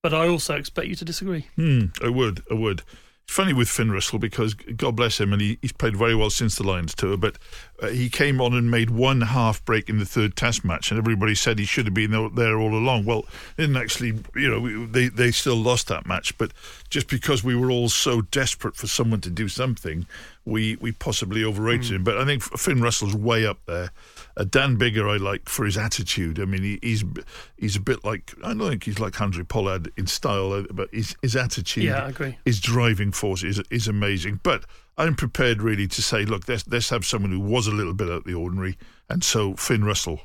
[0.02, 1.46] but I also expect you to disagree.
[1.56, 2.82] Hmm, I would, I would.
[3.24, 6.28] It's funny with Finn Russell because God bless him, and he, he's played very well
[6.28, 7.16] since the Lions tour.
[7.16, 7.38] But
[7.80, 10.98] uh, he came on and made one half break in the third Test match, and
[10.98, 13.04] everybody said he should have been there, all along.
[13.04, 13.24] Well,
[13.56, 16.52] didn't actually, you know, they they still lost that match, but
[16.90, 20.06] just because we were all so desperate for someone to do something,
[20.44, 22.04] we we possibly overrated him.
[22.04, 23.90] But I think Finn Russell's way up there.
[24.36, 26.40] Uh, Dan Biggar, I like for his attitude.
[26.40, 27.04] I mean, he, he's
[27.56, 30.88] he's a bit like I don't think he's like Handré Pollard in style, uh, but
[30.92, 32.38] his his attitude Yeah, I agree.
[32.44, 34.40] his driving force is is amazing.
[34.42, 34.64] But
[34.98, 38.08] I'm prepared really to say, look, let's let's have someone who was a little bit
[38.08, 38.76] out of the ordinary,
[39.08, 40.20] and so Finn Russell.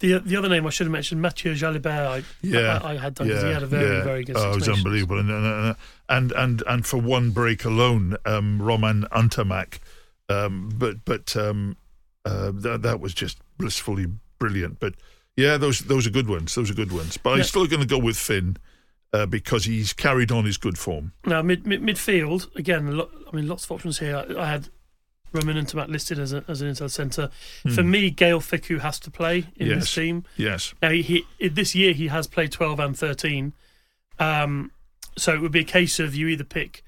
[0.00, 1.86] The the other name I should have mentioned, Matthieu Jalibert.
[1.86, 4.04] I, Yeah, I, I had done because he had a very yeah.
[4.04, 4.36] very good.
[4.36, 5.76] Oh, it was unbelievable, and
[6.08, 9.78] and, and and for one break alone, um, Romain Ntamack.
[10.28, 11.76] Um, but but um,
[12.24, 14.06] uh, that that was just blissfully
[14.38, 14.78] brilliant.
[14.80, 14.94] But
[15.36, 16.54] yeah, those those are good ones.
[16.54, 17.16] Those are good ones.
[17.16, 18.56] But I'm still going to go with Finn
[19.12, 21.12] uh, because he's carried on his good form.
[21.24, 22.96] Now mid, mid midfield again.
[22.96, 24.16] lot- I mean, lots of options here.
[24.16, 24.68] I, I had
[25.32, 27.30] Romain Ntamack listed as a, as an inside centre.
[27.74, 29.66] For me, Gaël Fickou has to play in.
[29.68, 29.80] Yes.
[29.80, 30.24] this team.
[30.36, 30.74] Yes.
[30.82, 33.52] Now he, he this year he has played twelve and thirteen,
[34.18, 34.70] um,
[35.16, 36.82] so it would be a case of you either pick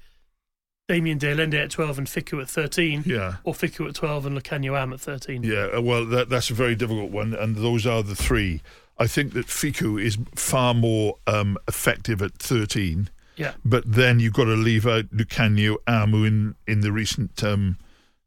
[0.87, 3.35] Damian De Allende at twelve and Fickou at thirteen, Yeah.
[3.43, 5.43] or Fickou at twelve and Lukhanyo Am at thirteen.
[5.43, 8.61] Yeah, uh, well, that, that's a very difficult one, and those are the three.
[8.97, 13.53] I think that Fickou is far more um, effective at 13, Yeah.
[13.65, 17.77] but then you've got to leave out Lukhanyo Amu in, in the recent um,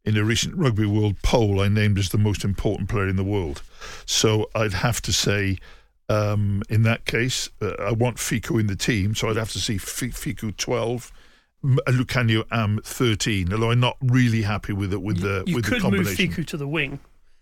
[0.05, 3.23] in a recent Rugby World poll I named as the most important player in the
[3.23, 3.61] world.
[4.05, 5.57] So I'd have to say
[6.07, 9.59] Um, in that case, uh, I want Fickou in the team, so I'd have to
[9.59, 11.11] see F- Fickou twelve,
[11.63, 13.51] M- uh, Lukhanyo Am thirteen.
[13.51, 16.05] Although I'm not really happy with it with the you with the could move.
[16.05, 16.99] Fickou to the wing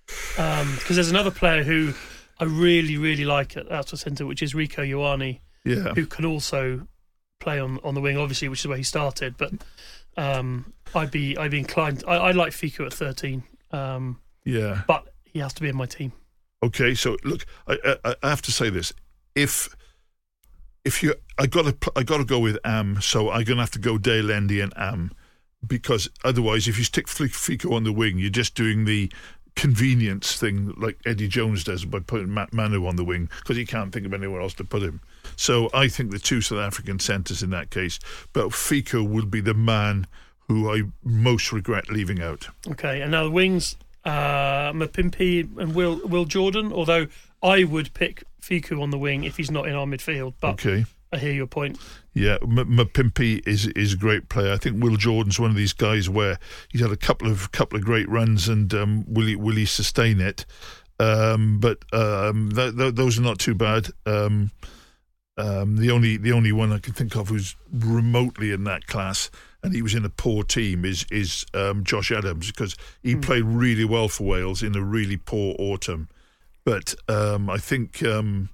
[0.08, 1.94] because there's another player who
[2.40, 6.88] I really, really like at outside centre, which is Rieko Ioane, Yeah, who can also
[7.40, 9.36] play on, on the wing, obviously, which is where he started.
[9.38, 9.52] But
[10.18, 12.04] um, I'd be I'd be inclined.
[12.08, 14.84] I, I like Fickou at 13, um, yeah.
[14.88, 16.12] but he has to be in my team.
[16.62, 18.94] Okay, so look, I, I, I have to say this:
[19.36, 19.76] if
[20.86, 23.72] if you, I got to, I got to go with Am, so I'm gonna have
[23.72, 25.12] to go De Allende and Am,
[25.66, 29.12] because otherwise, if you stick Fickou on the wing, you're just doing the
[29.56, 33.66] convenience thing like Eddie Jones does by putting Matt Manu on the wing because he
[33.66, 35.02] can't think of anywhere else to put him.
[35.36, 38.00] So I think the two South African centres in that case,
[38.34, 40.08] but Fickou will be the man
[40.48, 42.48] who I most regret leaving out.
[42.68, 46.72] Okay, and now the wings, uh, Mapimpi and Will Will Jordan.
[46.74, 47.08] Although
[47.42, 50.86] I would pick Fickou on the wing if he's not in our midfield, but Okay.
[51.14, 51.80] I hear your point.
[52.16, 54.52] Yeah, Mapimpi is is a great player.
[54.52, 57.78] I think Will Jordan's one of these guys where he's had a couple of couple
[57.78, 60.46] of great runs, and um, will he will he sustain it?
[61.00, 63.90] Um, but um, th- th- those are not too bad.
[65.36, 69.32] Um, the only the only one I can think of who's remotely in that class,
[69.64, 73.44] and he was in a poor team, is is um, Josh Adams because he played
[73.44, 76.10] really well for Wales in a really poor autumn.
[76.64, 78.04] But um, I think.
[78.04, 78.50] Um,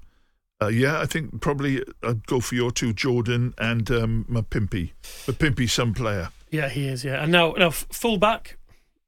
[0.62, 4.92] uh, yeah, I think probably I'd go for your two, Jordan and um, Mapimpi.
[5.26, 6.32] Mapimpi's some player.
[6.52, 7.06] Yeah, he is.
[7.06, 8.58] Yeah, and now now full back.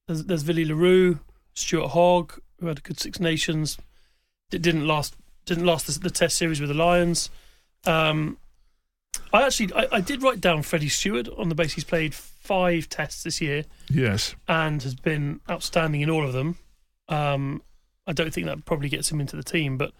[0.07, 1.19] There's, there's Willie Le Roux,
[1.53, 3.77] Stuart Hogg, who had a good Six Nations.
[4.51, 5.15] It didn't last.
[5.45, 7.29] Didn't last the, the Test series with the Lions.
[7.85, 8.37] Um,
[9.33, 12.89] I actually I, I did write down Freddie Stewart on the basis he's played five
[12.89, 14.35] Tests this year Yes.
[14.47, 16.57] and has been outstanding in all of them.
[17.09, 17.61] Um,
[18.07, 19.91] I don't think that probably gets him into the team, but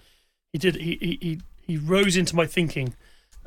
[0.53, 0.75] he did.
[0.75, 2.93] He he he, he rose into my thinking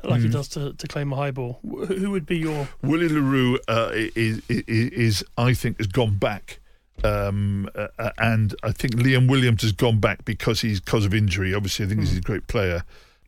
[0.03, 1.59] like he does to, to claim a high ball.
[1.63, 6.17] Who would be your Willie Le Roux uh, is, is, is, I think, has gone
[6.17, 6.59] back.
[7.03, 7.87] Um, uh,
[8.19, 11.53] and I think Liam Williams has gone back because he's because of injury.
[11.55, 12.83] Obviously, I think he's a great player.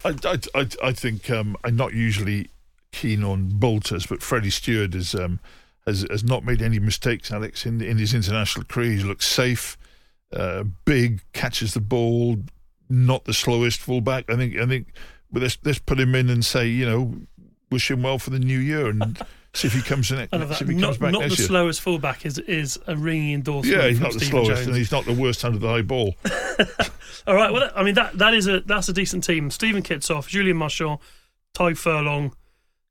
[0.06, 2.50] I, I, I, I think um, I'm not usually
[2.92, 5.40] keen on bolters, but Freddie Stewart has um,
[5.86, 8.94] has has not made any mistakes, Alex, in in his international career.
[8.94, 9.78] He looks safe,
[10.34, 12.38] uh, big, catches the ball,
[12.90, 14.30] not the slowest fullback.
[14.30, 14.88] I think I think.
[15.30, 17.14] Let's let's put him in and say, you know,
[17.70, 19.22] wish him well for the new year and
[19.58, 20.28] see if he comes in.
[20.32, 21.48] I love See if he comes Not, back not the year.
[21.48, 23.76] slowest fullback is is a ringing endorsement.
[23.82, 24.68] Yeah, he's not the Stephen slowest, Jones.
[24.68, 26.16] and he's not the worst under the high ball.
[27.28, 27.52] All right.
[27.52, 29.50] Well, I mean that that is a that's a decent team.
[29.52, 31.00] Steven Kitshoff, Julien Marchand,
[31.54, 32.34] Tadhg Furlong,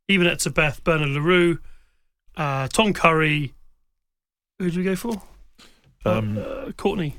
[0.08, 1.58] Eben Etzebeth, Bernard Le Roux,
[2.36, 3.52] uh, Tom Curry.
[4.58, 5.22] Who did we go for?
[6.04, 7.16] Um, Uh, Courtney.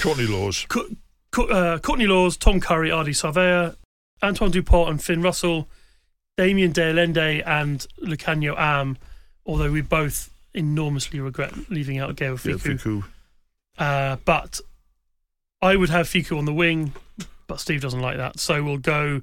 [0.00, 0.64] Courtney Lawes.
[0.68, 0.88] Co-
[1.32, 3.76] Co- uh, Courtney Lawes, Tom Curry, Ardie Savea,
[4.22, 5.68] Antoine Dupont, and Finn Russell,
[6.36, 8.96] Damian De Allende, and Lukhanyo Am.
[9.46, 12.78] Although we both enormously regret leaving out Gaël Yeah, Fickou.
[12.78, 13.04] Fickou.
[13.78, 14.60] Uh, but
[15.60, 16.92] I would have Fickou on the wing,
[17.46, 18.38] but Steve doesn't like that.
[18.38, 19.22] So we'll go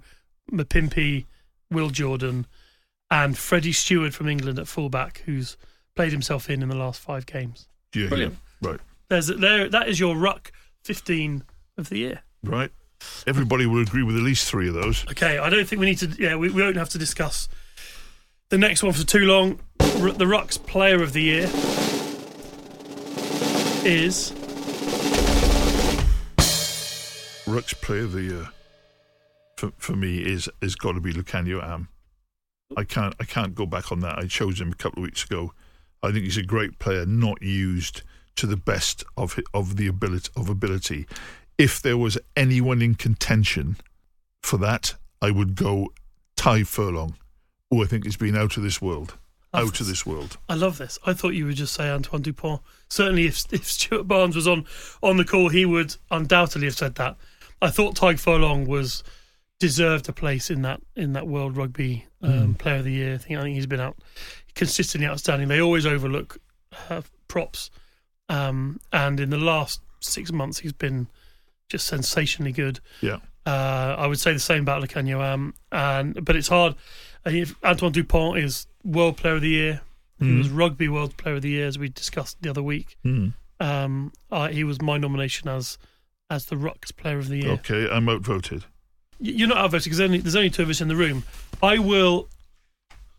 [0.52, 1.26] Mapimpi,
[1.72, 2.46] Will Jordan,
[3.12, 5.56] and Freddie Stewart from England at fullback, who's
[5.96, 7.68] played himself in in the last five games.
[7.96, 8.38] Yeah, Brilliant.
[8.62, 8.70] yeah.
[8.72, 9.70] Right, There's there.
[9.70, 10.52] That is your ruck
[10.84, 11.44] 15
[11.78, 12.22] of the year.
[12.44, 12.72] right.
[13.28, 15.06] Everybody will agree with at least three of those.
[15.12, 16.08] Okay, I don't think we need to.
[16.18, 17.48] Yeah, we, we won't have to discuss
[18.50, 19.60] the next one for too long.
[19.80, 21.50] R- the Ruck's Player of the Year
[23.86, 24.32] is
[27.48, 28.50] Ruck's player of the year
[29.58, 31.90] for for me is is got to be Lukhanyo Am.
[32.78, 34.18] I can't I can't go back on that.
[34.18, 35.54] I chose him a couple of weeks ago.
[36.02, 38.04] I think he's a great player, not used
[38.36, 41.08] to the best of of the ability of ability.
[41.60, 43.76] If there was anyone in contention
[44.42, 45.90] for that, I would go
[46.38, 47.16] Tadhg Furlong,
[47.70, 49.18] who I think has been out of this world,
[49.54, 50.38] out of this world.
[50.48, 50.98] I love this.
[51.06, 52.62] I thought you would just say Antoine Dupont.
[52.88, 54.66] Certainly, if if Stuart Barnes was on
[55.04, 57.18] on the call, he would undoubtedly have said that.
[57.62, 59.04] I thought Tadhg Furlong was
[59.60, 63.16] deserved a place in that in that World Rugby um, Player of the Year.
[63.16, 63.98] I think I think he's been out
[64.56, 65.50] consistently outstanding.
[65.50, 66.38] They always overlook
[66.90, 67.70] uh, props,
[68.30, 71.10] um, and in the last six months, he's been
[71.70, 72.80] just sensationally good.
[73.02, 73.20] Yeah.
[73.46, 76.76] Uh, I would say the same about Lukhanyo Am, and but it's hard.
[77.64, 79.82] Antoine Dupont is World Player of the Year.
[80.22, 82.98] He was Rugby World Player of the Year, as we discussed the other week.
[83.06, 83.34] Mm.
[83.62, 85.78] Um, uh, he was my nomination as
[86.30, 87.52] as the Rucks Player of the Year.
[87.52, 88.66] Okay, I'm outvoted.
[89.20, 91.24] You're not outvoted because only, there's only two of us in the room.
[91.64, 92.28] I will,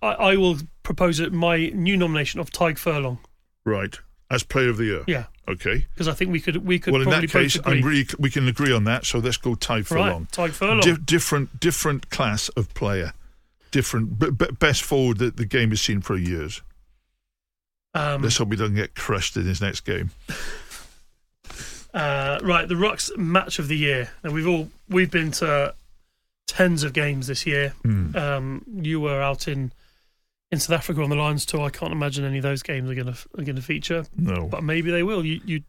[0.03, 3.19] I, I will propose it, my new nomination of Tadhg Furlong.
[3.65, 3.99] Right,
[4.31, 5.05] as player of the year.
[5.07, 5.87] Yeah, Okay.
[5.95, 7.59] because I think we could we could Well, in that case.
[7.65, 9.05] I'm really we can agree on that.
[9.07, 10.09] So let's go Tadhg Furlong.
[10.09, 10.81] right, Tadhg Furlong.
[10.81, 13.13] Di- different different class of player,
[13.71, 16.63] different b- b- best forward that the game has seen for years.
[17.95, 20.11] um, Let's hope he doesn't get crushed in his next game.
[21.93, 24.11] Uh, right, the Rucks match of the year.
[24.23, 25.75] Now we've all we've been to
[26.47, 27.71] tens of games this year.
[27.83, 28.17] Hmm.
[28.17, 29.73] Um, you were out in
[30.53, 31.61] in South Africa on the Lions tour.
[31.63, 34.47] I can't imagine any of those games are going to are going to feature, No,
[34.49, 35.25] but maybe they will.
[35.25, 35.63] You you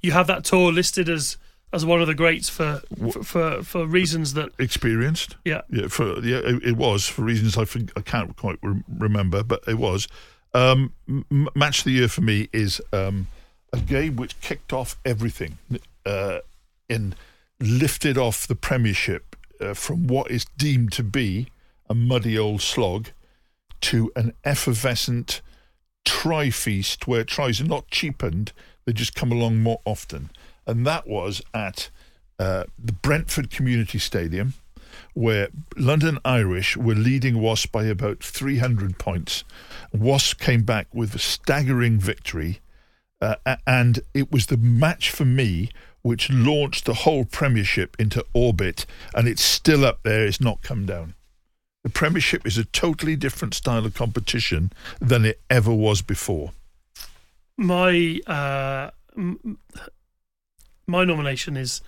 [0.00, 1.36] you have that tour listed as
[1.72, 5.36] as one of the greats for for for, for reasons that experienced.
[5.44, 8.82] yeah Yeah, for yeah, it, it was for reasons I, think, I can't quite re-
[8.98, 10.08] remember, but it was.
[10.54, 13.26] Um, m- match of the year for me is um,
[13.72, 15.58] a game which kicked off everything
[16.06, 16.38] uh,
[16.88, 17.14] and
[17.60, 21.48] lifted off the Premiership uh, from what is deemed to be
[21.90, 23.08] a muddy old slog
[23.82, 25.40] to an effervescent
[26.04, 28.52] try feast where tries are not cheapened;
[28.84, 30.30] they just come along more often,
[30.66, 31.90] and that was at
[32.38, 34.54] uh, the Brentford Community Stadium
[35.14, 39.44] where London Irish were leading Wasp by about 300 points.
[39.92, 42.60] Wasp came back with a staggering victory,
[43.20, 45.70] uh, and it was the match for me
[46.02, 50.86] which launched the whole Premiership into orbit, and it's still up there, it's not come
[50.86, 51.14] down.
[51.88, 54.70] The Premiership is a totally different style of competition
[55.00, 56.52] than it ever was before.
[57.56, 59.56] my uh, m-
[60.86, 61.80] my nomination is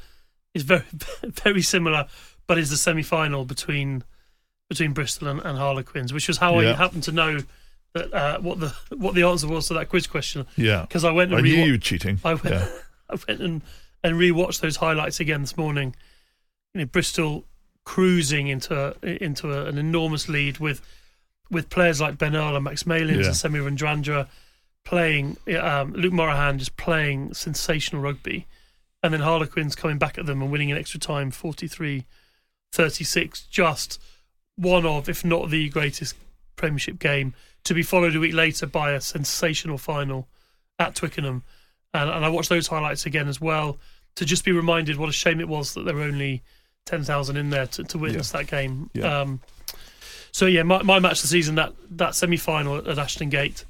[0.54, 0.84] is very
[1.44, 2.06] very similar,
[2.46, 4.02] but is the semi final between
[4.70, 7.40] between Bristol and, and Harlequins, which was how I happened to know
[7.92, 10.80] that uh, what the what the answer was to that quiz question Yeah.
[10.82, 12.20] because I went I and knew you were cheating.
[12.24, 12.68] I went, Yeah.
[13.10, 13.62] I went and,
[14.02, 15.94] and rewatched those highlights again this morning.
[16.72, 17.44] You know, Bristol
[17.90, 20.80] cruising into into a, an enormous lead with
[21.50, 23.26] with players like Ben Earl and Max Malins Yeah.
[23.26, 24.28] and Semi Radradra
[24.84, 28.46] playing, um, Luke Morahan just playing sensational rugby.
[29.02, 32.04] And then Harlequins coming back at them and winning in extra time 43
[32.72, 33.42] 36.
[33.50, 34.00] Just
[34.56, 36.14] one of, if not the greatest
[36.54, 37.34] Premiership game,
[37.64, 40.28] to be followed a week later by a sensational final
[40.78, 41.42] at Twickenham.
[41.92, 43.78] And, and I watched those highlights again as well
[44.14, 46.42] to just be reminded what a shame it was that there were only
[46.86, 48.90] 10,000 in there to, to witness that game.
[48.94, 49.20] Yeah.
[49.20, 49.40] Um,
[50.32, 53.28] so, yeah, my, my match of the season, that, that semi final at, at Ashton
[53.30, 53.64] Gate,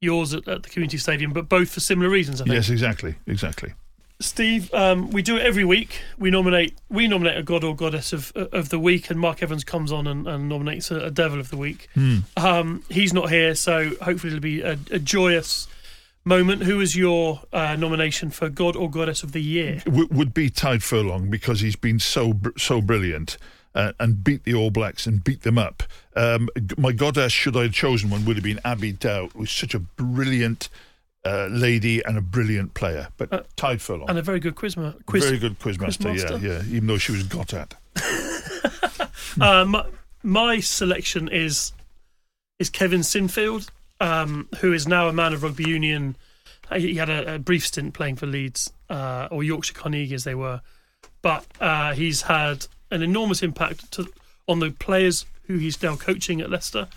[0.00, 2.54] yours at, at the Community Stadium, but both for similar reasons, I think.
[2.54, 3.16] Yes, exactly.
[3.26, 3.72] Exactly.
[4.20, 6.00] Steve, um, we do it every week.
[6.18, 9.64] We nominate we nominate a god or goddess of of the week, and Mark Evans
[9.64, 11.88] comes on and, and nominates a, a devil of the week.
[12.36, 15.66] Um, he's not here, so hopefully it'll be a, a joyous
[16.24, 16.62] moment.
[16.62, 19.82] Who is your uh, nomination for god or goddess of the year?
[19.84, 23.36] w- would be Tadhg Furlong because he's been so br- so brilliant
[23.74, 25.82] uh, and beat the All Blacks and beat them up.
[26.16, 26.48] Um,
[26.78, 29.80] my goddess, should I have chosen one, would have been Abby Dow, who's such a
[29.80, 30.68] brilliant
[31.24, 33.08] uh, lady and a brilliant player.
[33.16, 36.42] But Tadhg Furlong, And a very good quiz, ma- quiz very good quizmaster, quizmaster.
[36.42, 36.62] yeah, yeah.
[36.76, 37.74] Even though she was got at.
[39.40, 39.84] Uh, my,
[40.22, 41.72] my selection is
[42.60, 43.68] is Kevin Sinfield,
[44.00, 46.16] um, who is now a man of rugby union.
[46.70, 50.24] Uh, He had a, a brief stint playing for Leeds uh, or Yorkshire Carnegie, as
[50.24, 50.60] they were,
[51.22, 54.08] but uh, he's had an enormous impact to,
[54.48, 56.88] on the players who he's now coaching at Leicester.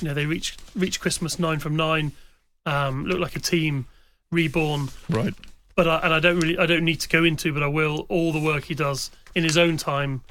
[0.00, 2.12] You know, they reached reached Christmas nine from nine,
[2.66, 3.86] um, look like a team
[4.30, 5.34] reborn Right.
[5.76, 8.06] but I, and I don't really I don't need to go into, but I will
[8.08, 10.22] all the work he does in his own time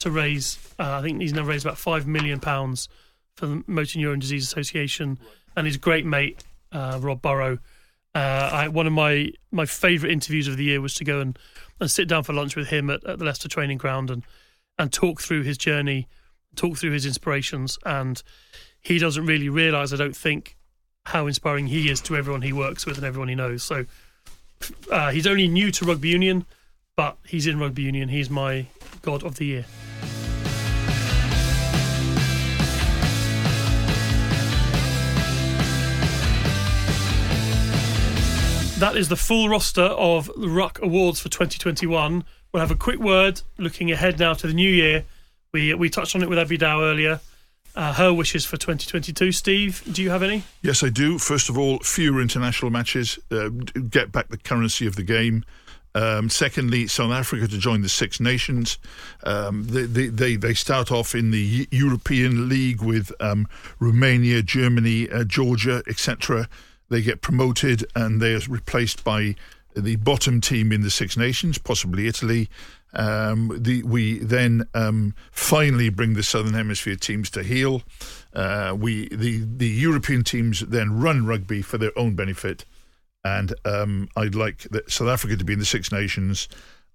[0.00, 0.58] to raise.
[0.78, 2.88] Uh, I think he's now raised about five million pounds
[3.36, 5.18] for the Motor Neurone Disease Association,
[5.58, 7.58] and his great mate uh, Rob Burrow.
[8.14, 11.38] Uh, I, one of my my favourite interviews of the year was to go and,
[11.80, 14.22] and sit down for lunch with him at, at the Leicester training ground and
[14.78, 16.06] and talk through his journey,
[16.54, 18.22] talk through his inspirations, and
[18.80, 20.56] he doesn't really realise, I don't think,
[21.06, 23.64] how inspiring he is to everyone he works with and everyone he knows.
[23.64, 23.84] So
[24.90, 26.46] uh, he's only new to rugby union,
[26.94, 28.08] but he's in rugby union.
[28.08, 28.66] He's my
[29.02, 29.64] god of the year.
[38.78, 42.24] That is the full roster of the Ruck Awards for 2021.
[42.52, 45.04] We'll have a quick word looking ahead now to the new year.
[45.52, 47.18] We we touched on it with Abby Dow earlier.
[47.74, 49.32] Uh, her wishes for 2022.
[49.32, 50.44] Steve, do you have any?
[50.62, 51.18] Yes, I do.
[51.18, 55.44] First of all, fewer international matches, uh, get back the currency of the game.
[55.96, 58.78] Um, secondly, South Africa to join the Six Nations.
[59.24, 63.48] Um, they, they, they, start off in the European League with um,
[63.80, 66.48] Romania, Germany, uh, Georgia, etc.
[66.88, 69.34] They get promoted and they are replaced by
[69.76, 72.48] the bottom team in the Six Nations, possibly Italy.
[72.94, 77.82] Um, the, we then um, finally bring the Southern Hemisphere teams to heel.
[78.32, 82.64] Uh, we the the European teams then run rugby for their own benefit,
[83.24, 86.48] and um, I'd like South Africa to be in the Six Nations,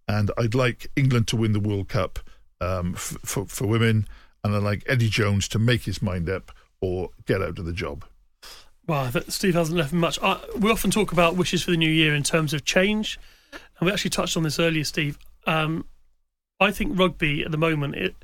[0.08, 2.20] and I'd like England to win the World Cup
[2.60, 4.08] um, f- for for women,
[4.44, 7.74] and I'd like Eddie Jones to make his mind up or get out of the
[7.74, 8.04] job.
[8.86, 10.20] Wow, Steve hasn't left me much.
[10.22, 13.18] I, we often talk about wishes for the new year in terms of change,
[13.52, 15.18] and we actually touched on this earlier, Steve.
[15.48, 15.86] Um,
[16.60, 18.16] I think rugby at the moment it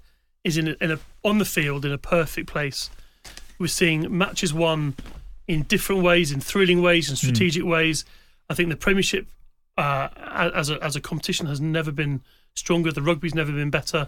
[0.43, 2.89] is in a, in a on the field in a perfect place.
[3.57, 4.95] We're seeing matches won
[5.47, 8.05] in different ways, in thrilling ways, in strategic ways.
[8.49, 9.27] I think the Premiership
[9.77, 10.09] uh,
[10.53, 12.21] as a as a competition has never been
[12.53, 12.91] stronger.
[12.91, 14.07] The rugby's never been better.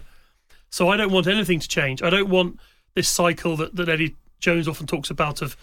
[0.70, 2.02] So I don't want anything to change.
[2.02, 2.58] I don't want
[2.94, 5.56] this cycle that, that Eddie Jones often talks about of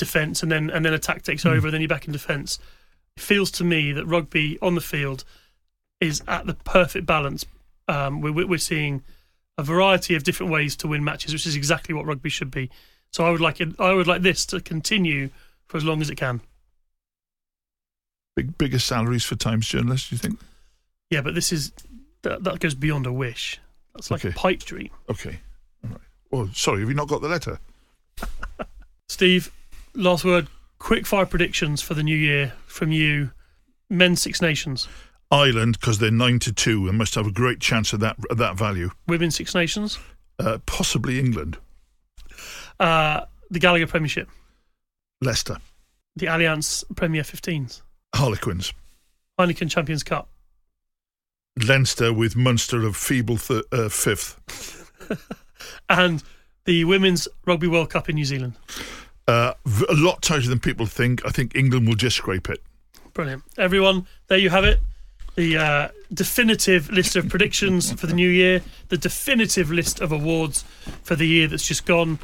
[0.00, 2.58] defence and then and then attack takes over and then you're back in defence.
[3.16, 5.24] It feels to me that rugby on the field
[6.00, 7.44] is at the perfect balance.
[7.86, 9.02] Um, we're, we're seeing
[9.58, 12.70] a variety of different ways to win matches, which is exactly what rugby should be.
[13.12, 15.30] So I would like it, I would like this to continue
[15.66, 16.40] for as long as it can.
[18.36, 20.40] Big bigger salaries for Times journalists, do you think?
[21.10, 21.72] Yeah, but this is
[22.22, 23.60] that, that goes beyond a wish.
[23.94, 24.90] That's like a pipe dream.
[25.10, 25.40] Okay.
[25.84, 26.00] All right.
[26.30, 27.58] Well, sorry, have you not got the letter?
[29.08, 29.52] Steve,
[29.94, 30.48] last word.
[30.78, 33.32] Quick fire predictions for the new year from you.
[33.90, 34.88] Men's Six Nations,
[35.30, 38.38] Ireland, because they're nine to two and must have a great chance of that of
[38.38, 38.90] that value.
[39.06, 39.98] Women's Six Nations,
[40.38, 41.58] Uh, possibly England,
[42.78, 44.28] uh, the Gallagher Premiership,
[45.20, 45.58] Leicester,
[46.16, 47.82] the Allianz Premier 15s,
[48.14, 48.72] Harlequins,
[49.38, 50.28] Heineken Champions Cup,
[51.66, 54.40] Leinster with Munster of feeble th- uh, fifth.
[55.90, 56.22] and
[56.64, 58.54] the Women's Rugby World Cup in New Zealand.
[59.30, 59.54] Uh,
[59.88, 61.24] a lot tighter than people think.
[61.24, 62.60] I think England will just scrape it.
[63.14, 63.44] Brilliant.
[63.56, 64.80] Everyone, there you have it.
[65.36, 70.64] The uh, definitive list of predictions for the new year, the definitive list of awards
[71.04, 72.18] for the year that's just gone.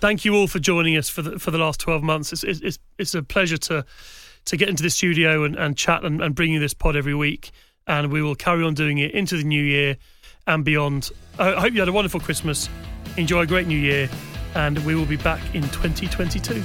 [0.00, 2.32] Thank you all for joining us for the for the last twelve months.
[2.32, 3.84] It's it's, it's a pleasure to
[4.46, 7.14] to get into the studio and, and chat and, and bring you this pod every
[7.14, 7.52] week.
[7.86, 9.96] And we will carry on doing it into the new year
[10.46, 11.10] and beyond.
[11.38, 12.68] I hope you had a wonderful Christmas.
[13.16, 14.08] Enjoy a great new year,
[14.54, 16.62] and we will be back in 2022.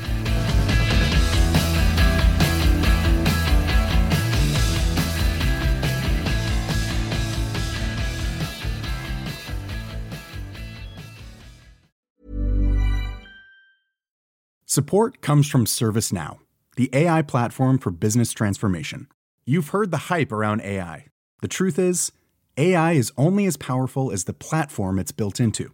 [14.76, 16.40] Support comes from ServiceNow,
[16.76, 19.08] the AI platform for business transformation.
[19.46, 21.06] You've heard the hype around AI.
[21.42, 22.12] The truth is,
[22.58, 25.74] AI is only as powerful as the platform it's built into.